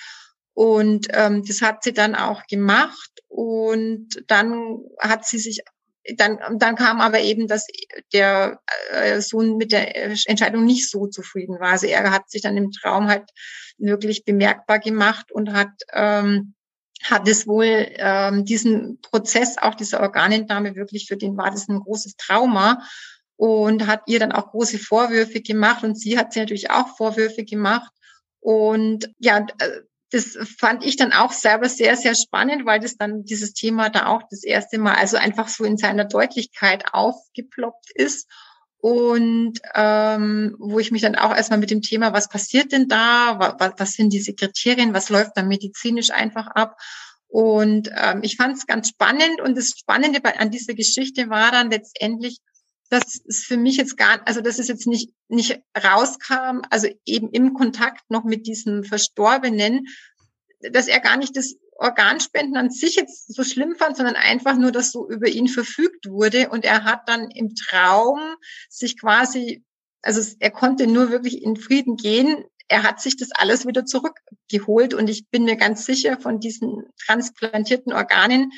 Und 0.54 1.08
ähm, 1.12 1.46
das 1.46 1.62
hat 1.62 1.84
sie 1.84 1.94
dann 1.94 2.16
auch 2.16 2.46
gemacht 2.48 3.12
und 3.30 4.24
dann 4.28 4.80
hat 5.00 5.26
sie 5.26 5.40
sich 5.40 5.62
dann, 6.16 6.40
dann 6.58 6.76
kam 6.76 7.02
aber 7.02 7.20
eben, 7.20 7.48
dass 7.48 7.68
der 8.14 8.60
äh, 8.92 9.22
Sohn 9.22 9.58
mit 9.58 9.72
der 9.72 9.96
Entscheidung 10.28 10.66
nicht 10.66 10.90
so 10.90 11.08
zufrieden 11.08 11.60
war. 11.60 11.72
Also 11.72 11.88
er 11.88 12.12
hat 12.12 12.30
sich 12.30 12.42
dann 12.42 12.58
im 12.58 12.72
Traum 12.72 13.08
halt 13.08 13.30
wirklich 13.78 14.26
bemerkbar 14.26 14.80
gemacht 14.80 15.32
und 15.32 15.54
hat 15.54 15.72
ähm, 15.94 16.56
hat 17.04 17.28
es 17.28 17.48
wohl 17.48 17.88
ähm, 17.96 18.46
diesen 18.46 19.00
Prozess, 19.02 19.58
auch 19.58 19.76
dieser 19.76 20.02
Organentnahme, 20.02 20.76
wirklich 20.76 21.08
für 21.08 21.18
den 21.18 21.38
war 21.38 21.52
das 21.52 21.68
ein 21.70 21.80
großes 21.80 22.16
Trauma 22.18 22.82
und 23.38 23.88
hat 23.88 24.04
ihr 24.08 24.20
dann 24.20 24.32
auch 24.32 24.52
große 24.52 24.80
Vorwürfe 24.80 25.42
gemacht 25.42 25.84
und 25.84 25.98
sie 25.98 26.18
hat 26.18 26.34
sie 26.34 26.40
natürlich 26.40 26.72
auch 26.72 26.98
Vorwürfe 26.98 27.46
gemacht 27.46 27.92
und 28.40 29.10
ja, 29.20 29.46
äh, 29.60 29.82
das 30.12 30.38
fand 30.58 30.84
ich 30.84 30.96
dann 30.96 31.14
auch 31.14 31.32
selber 31.32 31.70
sehr, 31.70 31.96
sehr 31.96 32.16
spannend, 32.16 32.66
weil 32.66 32.80
das 32.80 32.98
dann 32.98 33.26
dieses 33.26 33.54
Thema 33.54 33.90
da 33.90 34.08
auch 34.08 34.24
das 34.30 34.44
erste 34.44 34.80
Mal, 34.80 34.96
also 34.96 35.18
einfach 35.18 35.48
so 35.48 35.64
in 35.64 35.78
seiner 35.78 36.06
Deutlichkeit 36.06 36.94
aufgeploppt 36.94 37.92
ist 37.94 38.28
und 38.82 39.60
ähm, 39.76 40.56
wo 40.58 40.80
ich 40.80 40.92
mich 40.92 41.02
dann 41.02 41.16
auch 41.16 41.36
erstmal 41.36 41.60
mit 41.60 41.70
dem 41.70 41.82
Thema, 41.82 42.14
was 42.14 42.30
passiert 42.30 42.72
denn 42.72 42.88
da, 42.88 43.56
was, 43.60 43.74
was 43.78 43.92
sind 43.92 44.14
diese 44.14 44.34
Kriterien, 44.34 44.94
was 44.94 45.10
läuft 45.10 45.32
da 45.36 45.44
medizinisch 45.44 46.12
einfach 46.12 46.48
ab. 46.48 46.78
Und 47.28 47.92
ähm, 47.96 48.22
ich 48.24 48.38
fand 48.38 48.58
es 48.58 48.68
ganz 48.68 48.90
spannend. 48.90 49.42
Und 49.42 49.58
das 49.58 49.74
Spannende 49.78 50.22
bei, 50.22 50.40
an 50.40 50.50
dieser 50.50 50.74
Geschichte 50.76 51.30
war 51.30 51.52
dann 51.52 51.70
letztendlich, 51.70 52.40
dass 52.90 53.20
es 53.28 53.44
für 53.44 53.58
mich 53.58 53.76
jetzt 53.78 53.98
gar, 53.98 54.22
also 54.26 54.42
dass 54.42 54.60
es 54.60 54.70
jetzt 54.70 54.88
nicht 54.88 55.12
nicht 55.30 55.62
rauskam, 55.78 56.62
also 56.70 56.88
eben 57.06 57.30
im 57.30 57.54
Kontakt 57.54 58.10
noch 58.10 58.24
mit 58.24 58.48
diesem 58.48 58.84
Verstorbenen, 58.84 59.86
dass 60.62 60.88
er 60.88 61.00
gar 61.00 61.18
nicht 61.18 61.36
das 61.36 61.56
Organspenden 61.80 62.58
an 62.58 62.70
sich 62.70 62.96
jetzt 62.96 63.34
so 63.34 63.44
schlimm 63.44 63.76
fand, 63.76 63.96
sondern 63.96 64.16
einfach 64.16 64.58
nur, 64.58 64.72
dass 64.72 64.92
so 64.92 65.10
über 65.10 65.28
ihn 65.28 65.48
verfügt 65.48 66.10
wurde. 66.10 66.50
Und 66.50 66.66
er 66.66 66.84
hat 66.84 67.08
dann 67.08 67.32
im 67.32 67.56
Traum 67.56 68.20
sich 68.70 69.00
quasi, 69.00 69.64
also 70.02 70.22
er 70.40 70.52
konnte 70.52 70.88
nur 70.88 71.10
wirklich 71.10 71.42
in 71.42 71.56
Frieden 71.56 71.96
gehen. 71.96 72.44
Er 72.68 72.84
hat 72.84 73.02
sich 73.02 73.16
das 73.16 73.32
alles 73.32 73.66
wieder 73.66 73.86
zurückgeholt. 73.86 74.94
Und 74.94 75.10
ich 75.10 75.30
bin 75.30 75.46
mir 75.46 75.56
ganz 75.56 75.86
sicher, 75.86 76.20
von 76.20 76.40
diesen 76.40 76.84
transplantierten 77.06 77.94
Organen 77.94 78.52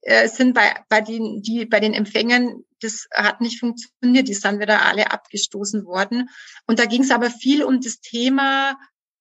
äh, 0.00 0.28
sind 0.28 0.54
bei, 0.54 0.74
bei, 0.88 1.02
den, 1.02 1.42
die, 1.42 1.66
bei 1.66 1.78
den 1.78 1.92
Empfängern, 1.92 2.64
das 2.80 3.06
hat 3.14 3.42
nicht 3.42 3.60
funktioniert. 3.60 4.28
Die 4.28 4.34
sind 4.34 4.60
wieder 4.60 4.86
alle 4.86 5.10
abgestoßen 5.10 5.84
worden. 5.84 6.30
Und 6.66 6.78
da 6.78 6.86
ging 6.86 7.02
es 7.02 7.10
aber 7.10 7.30
viel 7.30 7.62
um 7.62 7.82
das 7.82 8.00
Thema, 8.00 8.78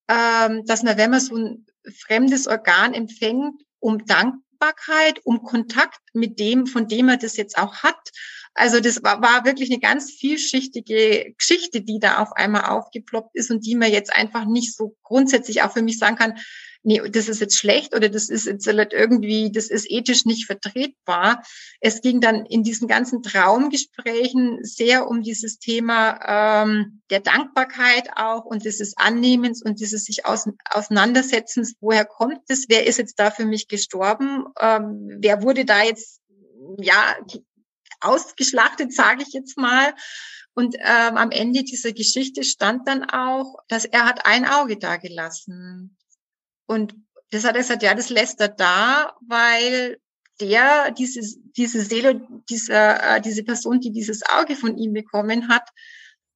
ähm, 0.07 0.65
dass 0.65 0.83
man, 0.83 0.97
wenn 0.97 1.11
man 1.11 1.19
so 1.19 1.35
ein 1.35 1.65
fremdes 1.97 2.47
Organ 2.47 2.93
empfängt, 2.93 3.61
um 3.79 4.05
Dankbarkeit, 4.05 5.19
um 5.23 5.43
Kontakt 5.43 5.99
mit 6.13 6.39
dem, 6.39 6.67
von 6.67 6.87
dem 6.87 7.09
er 7.09 7.17
das 7.17 7.37
jetzt 7.37 7.57
auch 7.57 7.83
hat. 7.83 8.11
Also 8.53 8.79
das 8.79 9.01
war, 9.03 9.21
war 9.21 9.45
wirklich 9.45 9.71
eine 9.71 9.79
ganz 9.79 10.11
vielschichtige 10.11 11.33
Geschichte, 11.37 11.81
die 11.81 11.99
da 11.99 12.19
auf 12.19 12.33
einmal 12.33 12.65
aufgeploppt 12.65 13.35
ist 13.35 13.49
und 13.49 13.65
die 13.65 13.75
man 13.75 13.91
jetzt 13.91 14.13
einfach 14.13 14.45
nicht 14.45 14.75
so 14.75 14.97
grundsätzlich 15.03 15.63
auch 15.63 15.71
für 15.71 15.81
mich 15.81 15.97
sagen 15.97 16.17
kann, 16.17 16.37
nee, 16.83 17.01
das 17.09 17.29
ist 17.29 17.39
jetzt 17.39 17.57
schlecht 17.57 17.95
oder 17.95 18.09
das 18.09 18.29
ist 18.29 18.45
jetzt 18.45 18.67
halt 18.67 18.93
irgendwie, 18.93 19.51
das 19.51 19.69
ist 19.69 19.89
ethisch 19.89 20.25
nicht 20.25 20.45
vertretbar. 20.45 21.43
Es 21.79 22.01
ging 22.01 22.21
dann 22.21 22.45
in 22.45 22.63
diesen 22.63 22.87
ganzen 22.87 23.21
Traumgesprächen 23.21 24.59
sehr 24.63 25.07
um 25.07 25.21
dieses 25.21 25.59
Thema 25.59 26.63
ähm, 26.63 27.01
der 27.09 27.19
Dankbarkeit 27.19 28.09
auch 28.15 28.45
und 28.45 28.65
dieses 28.65 28.97
Annehmens 28.97 29.63
und 29.63 29.79
dieses 29.79 30.05
sich 30.05 30.25
aus, 30.25 30.47
Auseinandersetzens, 30.69 31.75
woher 31.79 32.05
kommt 32.05 32.39
das, 32.47 32.65
wer 32.67 32.85
ist 32.85 32.97
jetzt 32.97 33.19
da 33.19 33.31
für 33.31 33.45
mich 33.45 33.67
gestorben, 33.67 34.45
ähm, 34.59 35.17
wer 35.19 35.43
wurde 35.43 35.65
da 35.65 35.83
jetzt, 35.83 36.21
ja, 36.79 37.15
ausgeschlachtet, 37.99 38.93
sage 38.93 39.23
ich 39.23 39.33
jetzt 39.33 39.57
mal. 39.57 39.93
Und 40.53 40.75
ähm, 40.79 41.17
am 41.17 41.31
Ende 41.31 41.63
dieser 41.63 41.93
Geschichte 41.93 42.43
stand 42.43 42.87
dann 42.87 43.09
auch, 43.09 43.55
dass 43.67 43.85
er 43.85 44.05
hat 44.05 44.25
ein 44.25 44.45
Auge 44.45 44.77
da 44.77 44.97
gelassen. 44.97 45.97
Und 46.71 46.95
das 47.31 47.43
hat 47.43 47.55
er 47.55 47.63
gesagt, 47.63 47.83
ja, 47.83 47.93
das 47.93 48.09
lässt 48.09 48.39
er 48.39 48.47
da, 48.47 49.13
weil 49.27 49.97
der, 50.39 50.91
diese, 50.91 51.19
diese 51.57 51.81
Seele, 51.81 52.25
diese, 52.49 52.73
äh, 52.73 53.19
diese 53.19 53.43
Person, 53.43 53.81
die 53.81 53.91
dieses 53.91 54.21
Auge 54.23 54.55
von 54.55 54.77
ihm 54.77 54.93
bekommen 54.93 55.49
hat, 55.49 55.67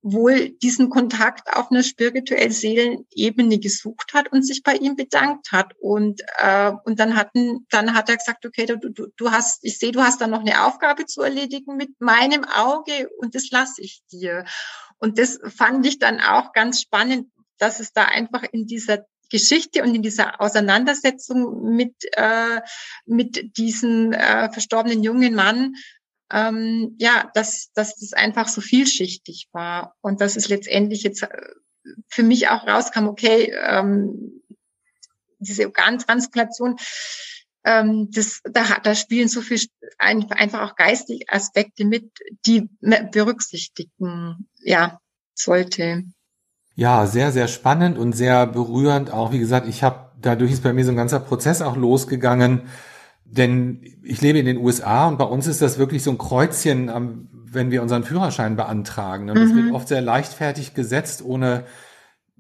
wohl 0.02 0.50
diesen 0.50 0.90
Kontakt 0.90 1.56
auf 1.56 1.72
einer 1.72 1.84
spirituell 1.84 2.52
Seelenebene 2.52 3.60
gesucht 3.60 4.14
hat 4.14 4.30
und 4.34 4.44
sich 4.44 4.62
bei 4.62 4.76
ihm 4.76 4.98
bedankt 4.98 5.54
hat. 5.54 5.72
Und, 5.80 6.22
äh, 6.38 6.74
und 6.84 7.00
dann 7.00 7.16
hatten, 7.16 7.66
dann 7.70 7.94
hat 7.94 8.10
er 8.10 8.18
gesagt, 8.18 8.46
okay, 8.46 8.66
du, 8.66 8.78
du, 8.78 9.08
du 9.16 9.32
hast, 9.32 9.64
ich 9.64 9.80
sehe, 9.80 9.94
du 9.94 10.02
hast 10.02 10.20
da 10.20 10.28
noch 10.28 10.42
eine 10.42 10.66
Aufgabe 10.66 11.06
zu 11.06 11.22
erledigen 11.22 11.78
mit 11.78 11.92
meinem 12.00 12.44
Auge 12.44 13.10
und 13.20 13.36
das 13.36 13.52
lasse 13.52 13.82
ich 13.82 14.02
dir. 14.12 14.44
Und 14.98 15.18
das 15.18 15.40
fand 15.56 15.88
ich 15.88 15.98
dann 15.98 16.20
auch 16.20 16.52
ganz 16.52 16.82
spannend, 16.82 17.32
dass 17.58 17.80
es 17.80 17.94
da 17.94 18.04
einfach 18.04 18.44
in 18.52 18.66
dieser 18.68 19.06
Geschichte 19.30 19.84
und 19.84 19.96
in 19.96 20.02
dieser 20.02 20.42
Auseinandersetzung 20.42 21.76
mit, 21.76 21.96
äh, 22.14 22.62
mit 23.06 23.58
diesem 23.58 24.12
äh, 24.14 24.52
verstorbenen 24.52 25.04
jungen 25.04 25.36
Mann, 25.36 25.74
ähm, 26.32 26.96
ja, 27.00 27.30
dass, 27.34 27.72
dass 27.74 27.96
das 27.96 28.14
einfach 28.14 28.48
so 28.48 28.62
vielschichtig 28.62 29.48
war 29.52 29.96
und 30.02 30.22
dass 30.22 30.36
es 30.36 30.50
letztendlich 30.50 31.04
jetzt 31.04 31.24
äh, 31.24 31.30
für 32.10 32.24
mich 32.24 32.50
auch 32.50 32.66
rauskam, 32.66 33.08
okay, 33.08 33.54
ähm, 33.64 34.42
diese 35.40 35.66
Organtransplantation, 35.66 36.78
ähm, 37.64 38.10
das, 38.12 38.42
da, 38.44 38.80
da 38.82 38.96
spielen 38.96 39.28
so 39.28 39.42
viel 39.42 39.60
einfach 39.98 40.62
auch 40.62 40.76
geistige 40.76 41.26
Aspekte 41.28 41.86
mit, 41.86 42.12
die 42.46 42.70
berücksichtigen, 42.82 44.48
ja, 44.64 45.00
sollte. 45.34 46.04
Ja, 46.76 47.06
sehr, 47.08 47.32
sehr 47.32 47.48
spannend 47.48 47.98
und 47.98 48.14
sehr 48.14 48.46
berührend. 48.46 49.12
Auch 49.12 49.32
wie 49.32 49.40
gesagt, 49.40 49.68
ich 49.68 49.82
habe 49.84 50.06
dadurch 50.22 50.52
ist 50.52 50.64
bei 50.64 50.74
mir 50.74 50.86
so 50.86 50.92
ein 50.92 50.98
ganzer 50.98 51.20
Prozess 51.20 51.62
auch 51.62 51.78
losgegangen, 51.78 52.64
denn 53.26 53.82
ich 54.04 54.22
lebe 54.22 54.40
in 54.40 54.46
den 54.46 54.58
USA 54.58 55.08
und 55.08 55.18
bei 55.18 55.26
uns 55.26 55.48
ist 55.48 55.62
das 55.62 55.78
wirklich 55.78 56.04
so 56.04 56.12
ein 56.12 56.18
Kreuzchen, 56.18 57.30
wenn 57.52 57.72
wir 57.72 57.82
unseren 57.82 58.04
Führerschein 58.04 58.56
beantragen. 58.56 59.30
Und 59.30 59.38
das 59.38 59.50
mhm. 59.50 59.66
wird 59.66 59.74
oft 59.74 59.88
sehr 59.88 60.02
leichtfertig 60.02 60.74
gesetzt, 60.74 61.24
ohne 61.24 61.64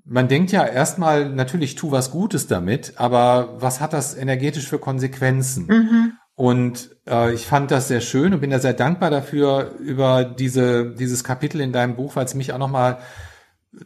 man 0.07 0.27
denkt 0.27 0.51
ja 0.51 0.63
erstmal, 0.63 1.29
natürlich 1.29 1.73
tu 1.75 1.91
was 1.91 2.11
Gutes 2.11 2.45
damit, 2.45 2.93
aber 2.97 3.55
was 3.57 3.81
hat 3.81 3.91
das 3.91 4.15
energetisch 4.15 4.67
für 4.67 4.77
Konsequenzen? 4.77 5.65
Mhm. 5.65 6.13
Und 6.35 6.91
äh, 7.07 7.33
ich 7.33 7.47
fand 7.47 7.71
das 7.71 7.87
sehr 7.87 8.01
schön 8.01 8.33
und 8.33 8.41
bin 8.41 8.51
da 8.51 8.59
sehr 8.59 8.73
dankbar 8.73 9.09
dafür 9.09 9.71
über 9.79 10.23
diese, 10.23 10.91
dieses 10.91 11.23
Kapitel 11.23 11.61
in 11.61 11.71
deinem 11.71 11.95
Buch, 11.95 12.15
weil 12.15 12.25
es 12.25 12.35
mich 12.35 12.53
auch 12.53 12.59
nochmal 12.59 12.99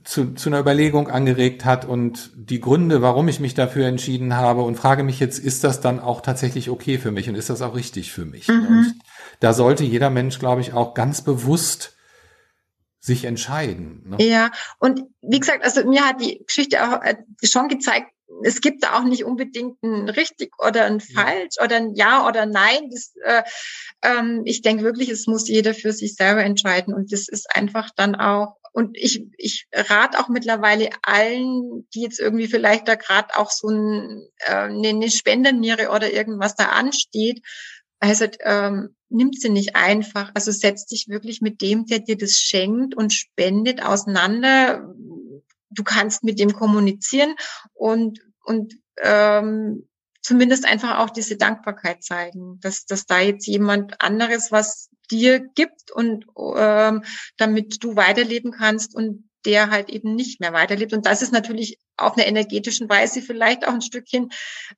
zu, 0.04 0.34
zu 0.34 0.50
einer 0.50 0.60
Überlegung 0.60 1.08
angeregt 1.08 1.66
hat 1.66 1.86
und 1.86 2.32
die 2.36 2.60
Gründe, 2.60 3.02
warum 3.02 3.28
ich 3.28 3.40
mich 3.40 3.54
dafür 3.54 3.88
entschieden 3.88 4.36
habe 4.36 4.62
und 4.62 4.76
frage 4.76 5.04
mich 5.04 5.20
jetzt, 5.20 5.40
ist 5.40 5.64
das 5.64 5.82
dann 5.82 6.00
auch 6.00 6.22
tatsächlich 6.22 6.70
okay 6.70 6.98
für 6.98 7.12
mich 7.12 7.30
und 7.30 7.36
ist 7.36 7.50
das 7.50 7.62
auch 7.62 7.76
richtig 7.76 8.12
für 8.12 8.26
mich? 8.26 8.48
Mhm. 8.48 8.68
Und 8.68 8.96
da 9.40 9.54
sollte 9.54 9.84
jeder 9.84 10.10
Mensch, 10.10 10.40
glaube 10.40 10.62
ich, 10.62 10.74
auch 10.74 10.94
ganz 10.94 11.22
bewusst 11.22 11.96
sich 13.00 13.26
entscheiden. 13.26 14.04
Ne? 14.10 14.18
Ja, 14.20 14.52
und 14.80 15.04
wie 15.22 15.40
gesagt, 15.40 15.64
also 15.64 15.88
mir 15.88 16.06
hat 16.06 16.22
die 16.22 16.44
Geschichte 16.46 16.84
auch 16.84 17.02
äh, 17.02 17.16
schon 17.44 17.70
gezeigt, 17.70 18.12
es 18.44 18.62
gibt 18.62 18.84
da 18.84 18.98
auch 18.98 19.04
nicht 19.04 19.26
unbedingt 19.26 19.82
ein 19.84 20.10
richtig 20.10 20.54
oder 20.60 20.86
ein 20.86 21.00
falsch 21.00 21.56
ja. 21.58 21.64
oder 21.64 21.76
ein 21.78 21.96
ja 21.96 22.28
oder 22.28 22.46
nein. 22.46 22.90
Das, 22.92 23.14
äh, 23.24 23.44
ähm, 24.04 24.44
ich 24.46 24.62
denke 24.62 24.84
wirklich, 24.84 25.10
es 25.10 25.28
muss 25.28 25.48
jeder 25.48 25.74
für 25.74 25.92
sich 25.92 26.16
selber 26.16 26.44
entscheiden 26.44 26.94
und 26.94 27.12
das 27.12 27.28
ist 27.28 27.54
einfach 27.56 27.90
dann 27.96 28.16
auch 28.16 28.58
und 28.72 28.98
ich, 28.98 29.26
ich 29.38 29.68
rate 29.74 30.20
auch 30.20 30.30
mittlerweile 30.30 30.90
allen, 31.02 31.88
die 31.94 32.02
jetzt 32.02 32.20
irgendwie 32.20 32.48
vielleicht 32.48 32.88
da 32.88 32.96
gerade 32.96 33.38
auch 33.38 33.52
so 33.52 33.70
ein, 33.70 34.28
äh, 34.46 34.54
eine 34.54 35.10
Spenderniere 35.10 35.90
oder 35.90 36.12
irgendwas 36.12 36.56
da 36.56 36.66
ansteht, 36.66 37.42
also 38.00 38.26
ähm, 38.42 38.96
nimmt 39.10 39.40
sie 39.40 39.50
nicht 39.50 39.76
einfach. 39.76 40.32
Also 40.34 40.52
setz 40.52 40.86
dich 40.86 41.08
wirklich 41.08 41.42
mit 41.42 41.62
dem, 41.62 41.86
der 41.86 42.00
dir 42.00 42.18
das 42.18 42.32
schenkt 42.32 42.96
und 42.96 43.14
spendet, 43.14 43.84
auseinander. 43.84 44.94
Du 45.70 45.84
kannst 45.84 46.24
mit 46.24 46.40
dem 46.40 46.54
kommunizieren 46.54 47.36
und 47.74 48.20
und 48.44 48.76
ähm, 49.02 49.88
zumindest 50.22 50.66
einfach 50.66 51.00
auch 51.00 51.10
diese 51.10 51.38
Dankbarkeit 51.38 52.04
zeigen, 52.04 52.60
dass, 52.62 52.86
dass 52.86 53.06
da 53.06 53.20
jetzt 53.20 53.48
jemand 53.48 54.02
anderes 54.02 54.52
was 54.52 54.90
dir 55.12 55.40
gibt 55.40 55.92
und 55.92 56.26
ähm, 56.56 57.04
damit 57.38 57.84
du 57.84 57.96
weiterleben 57.96 58.52
kannst 58.52 58.96
und 58.96 59.29
der 59.46 59.70
halt 59.70 59.90
eben 59.90 60.16
nicht 60.16 60.40
mehr 60.40 60.54
weiterlebt. 60.54 60.94
Und 60.94 61.06
das 61.06 61.22
ist 61.22 61.32
natürlich 61.32 61.78
auf 61.98 62.18
einer 62.18 62.28
energetischen 62.28 62.90
Weise 62.90 63.22
vielleicht 63.22 63.68
auch 63.68 63.74
ein 63.74 63.82
Stückchen 63.82 64.30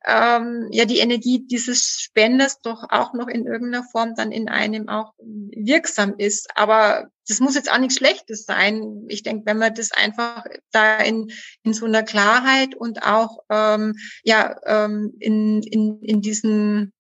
ähm, 0.06 0.68
ja 0.72 0.86
die 0.86 1.00
Energie 1.00 1.46
dieses 1.46 2.00
Spenders 2.02 2.62
doch 2.62 2.84
auch 2.90 3.14
noch 3.14 3.28
in 3.28 3.46
irgendeiner 3.46 3.84
Form 3.84 4.16
dann 4.16 4.32
in 4.32 4.50
einem 4.50 4.90
auch 4.90 5.14
wirksam 5.20 6.16
ist. 6.18 6.50
Aber 6.56 7.10
das 7.28 7.40
muss 7.40 7.56
jetzt 7.56 7.72
auch 7.72 7.78
nichts 7.78 7.98
Schlechtes 7.98 8.46
sein. 8.46 9.06
Ich 9.08 9.24
denke, 9.24 9.46
wenn 9.46 9.58
man 9.58 9.74
das 9.74 9.92
einfach 9.92 10.46
da 10.72 10.98
in, 10.98 11.32
in 11.64 11.74
so 11.74 11.86
einer 11.86 12.04
Klarheit 12.04 12.76
und 12.76 13.04
auch 13.04 13.40
ähm, 13.50 13.96
ja 14.24 14.56
ähm, 14.66 15.14
in, 15.20 15.62
in, 15.64 16.02
in 16.02 16.22
diesen 16.22 16.94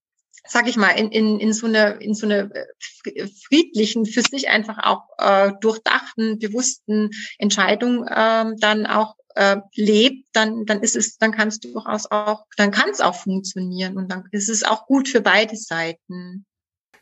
sag 0.48 0.68
ich 0.68 0.78
mal, 0.78 0.90
in, 0.90 1.12
in, 1.12 1.40
in 1.40 1.54
so 1.54 1.68
einer 1.68 2.02
in 2.02 2.14
so 2.14 2.26
einer 2.26 2.50
äh, 2.54 3.28
friedlichen, 3.48 4.06
für 4.06 4.22
sich 4.22 4.50
einfach 4.50 4.80
auch 4.84 5.04
äh, 5.18 5.52
durchdachten, 5.62 6.40
bewussten 6.40 7.12
Entscheidung 7.38 8.06
ähm, 8.10 8.56
dann 8.60 8.86
auch 8.86 9.16
äh, 9.36 9.58
lebt, 9.76 10.26
dann 10.34 10.66
dann 10.66 10.82
ist 10.82 10.96
es, 10.96 11.18
dann 11.18 11.32
kannst 11.32 11.64
du 11.64 11.72
durchaus 11.72 12.10
auch, 12.10 12.46
dann 12.58 12.72
kann 12.72 12.90
es 12.90 13.02
auch 13.02 13.16
funktionieren 13.16 13.98
und 13.98 14.12
dann 14.12 14.24
ist 14.32 14.50
es 14.50 14.64
auch 14.64 14.88
gut 14.88 15.08
für 15.08 15.22
beide 15.22 15.56
Seiten. 15.56 16.46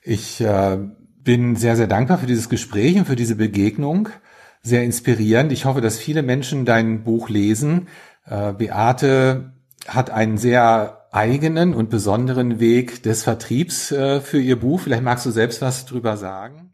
Ich 0.01 0.41
äh, 0.41 0.77
bin 1.17 1.55
sehr 1.55 1.75
sehr 1.75 1.87
dankbar 1.87 2.17
für 2.17 2.27
dieses 2.27 2.49
Gespräch 2.49 2.97
und 2.97 3.05
für 3.05 3.15
diese 3.15 3.35
Begegnung, 3.35 4.09
sehr 4.61 4.83
inspirierend. 4.83 5.51
Ich 5.51 5.65
hoffe, 5.65 5.81
dass 5.81 5.97
viele 5.97 6.23
Menschen 6.23 6.65
dein 6.65 7.03
Buch 7.03 7.29
lesen. 7.29 7.87
Äh, 8.25 8.53
Beate 8.53 9.53
hat 9.87 10.09
einen 10.09 10.37
sehr 10.37 10.98
eigenen 11.11 11.73
und 11.73 11.89
besonderen 11.89 12.59
Weg 12.59 13.03
des 13.03 13.23
Vertriebs 13.23 13.91
äh, 13.91 14.21
für 14.21 14.39
Ihr 14.39 14.59
Buch. 14.59 14.81
Vielleicht 14.81 15.03
magst 15.03 15.25
du 15.25 15.31
selbst 15.31 15.61
was 15.61 15.85
drüber 15.85 16.17
sagen. 16.17 16.73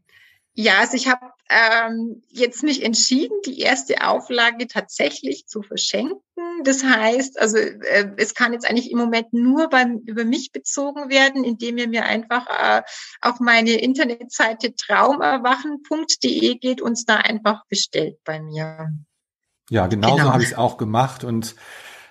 Ja, 0.54 0.80
also 0.80 0.96
ich 0.96 1.10
habe 1.10 1.26
ähm, 1.50 2.24
jetzt 2.30 2.64
mich 2.64 2.84
entschieden, 2.84 3.38
die 3.46 3.60
erste 3.60 4.08
Auflage 4.08 4.68
tatsächlich 4.68 5.48
zu 5.48 5.62
verschenken. 5.62 6.22
Das 6.64 6.84
heißt, 6.84 7.40
also 7.40 7.58
äh, 7.58 8.12
es 8.18 8.34
kann 8.34 8.54
jetzt 8.54 8.68
eigentlich 8.70 8.90
im 8.90 8.98
Moment 8.98 9.34
nur 9.34 9.70
beim 9.70 10.00
über 10.06 10.24
mich 10.24 10.52
bezogen 10.54 11.10
werden, 11.10 11.44
indem 11.44 11.78
ihr 11.78 11.90
mir 11.90 12.06
einfach 12.06 12.48
äh, 12.48 12.84
auf 13.22 13.40
meine 13.42 13.74
Internetseite 13.74 14.74
traumerwachen.de 14.76 16.56
geht 16.56 16.82
und 16.82 16.94
es 16.94 17.06
da 17.06 17.18
einfach 17.18 17.66
bestellt 17.68 18.18
bei 18.24 18.42
mir. 18.42 18.92
Ja, 19.70 19.88
genauso 19.88 20.16
genau. 20.16 20.32
habe 20.32 20.44
ich 20.44 20.50
es 20.50 20.58
auch 20.58 20.78
gemacht 20.78 21.24
und 21.24 21.56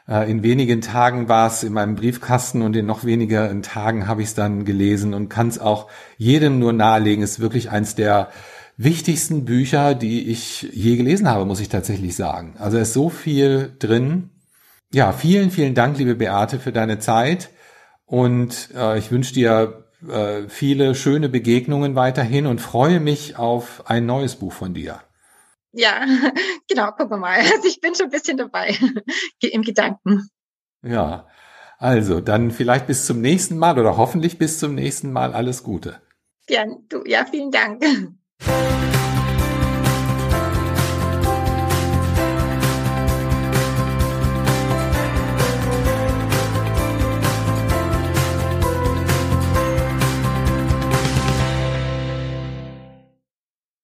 in 0.07 0.43
wenigen 0.43 0.83
Tagen 0.83 1.29
war 1.29 1.47
es 1.47 1.63
in 1.63 1.73
meinem 1.73 1.95
Briefkasten 1.95 2.61
und 2.61 2.77
in 2.77 2.85
noch 2.85 3.05
weniger 3.05 3.51
Tagen 3.63 4.07
habe 4.07 4.21
ich 4.21 4.29
es 4.29 4.35
dann 4.35 4.67
gelesen 4.67 5.15
und 5.15 5.31
kann 5.31 5.49
es 5.49 5.59
auch 5.59 5.89
jedem 6.19 6.59
nur 6.59 6.75
nahelegen. 6.75 7.25
Es 7.25 7.33
ist 7.33 7.41
wirklich 7.41 7.71
eins 7.71 7.95
der 7.95 8.29
wichtigsten 8.77 9.45
Bücher, 9.45 9.95
die 9.95 10.29
ich 10.31 10.63
je 10.73 10.97
gelesen 10.97 11.29
habe, 11.29 11.47
muss 11.47 11.61
ich 11.61 11.69
tatsächlich 11.69 12.17
sagen. 12.17 12.55
Also 12.59 12.77
es 12.77 12.89
ist 12.89 12.95
so 12.95 13.09
viel 13.09 13.75
drin. 13.79 14.31
Ja, 14.93 15.13
vielen, 15.13 15.51
vielen 15.51 15.75
Dank, 15.75 15.97
liebe 15.99 16.15
Beate, 16.15 16.59
für 16.59 16.73
deine 16.73 16.99
Zeit 16.99 17.51
und 18.07 18.71
äh, 18.77 18.99
ich 18.99 19.11
wünsche 19.11 19.35
dir 19.35 19.85
äh, 20.09 20.49
viele 20.49 20.95
schöne 20.95 21.29
Begegnungen 21.29 21.95
weiterhin 21.95 22.47
und 22.47 22.61
freue 22.61 23.01
mich 23.01 23.37
auf 23.37 23.85
ein 23.87 24.07
neues 24.07 24.37
Buch 24.37 24.53
von 24.53 24.75
dir. 24.75 25.01
Ja, 25.75 26.07
genau, 26.69 26.93
gucken 26.93 27.11
wir 27.11 27.17
mal. 27.19 27.39
Also 27.53 27.69
ich 27.69 27.81
bin 27.81 27.95
schon 27.95 28.07
ein 28.07 28.11
bisschen 28.11 28.37
dabei 28.37 28.77
im 29.41 29.63
Gedanken. 29.63 30.29
Ja, 30.83 31.27
also 31.79 32.21
dann 32.21 32.51
vielleicht 32.51 32.87
bis 32.87 33.07
zum 33.07 33.21
nächsten 33.21 33.59
Mal 33.59 33.79
oder 33.79 33.97
hoffentlich 33.97 34.39
bis 34.39 34.59
zum 34.59 34.75
nächsten 34.75 35.13
Mal 35.13 35.35
alles 35.35 35.63
Gute. 35.63 36.01
Ja, 36.49 36.65
du, 36.89 37.05
ja, 37.07 37.25
vielen 37.25 37.51
Dank. 37.51 37.83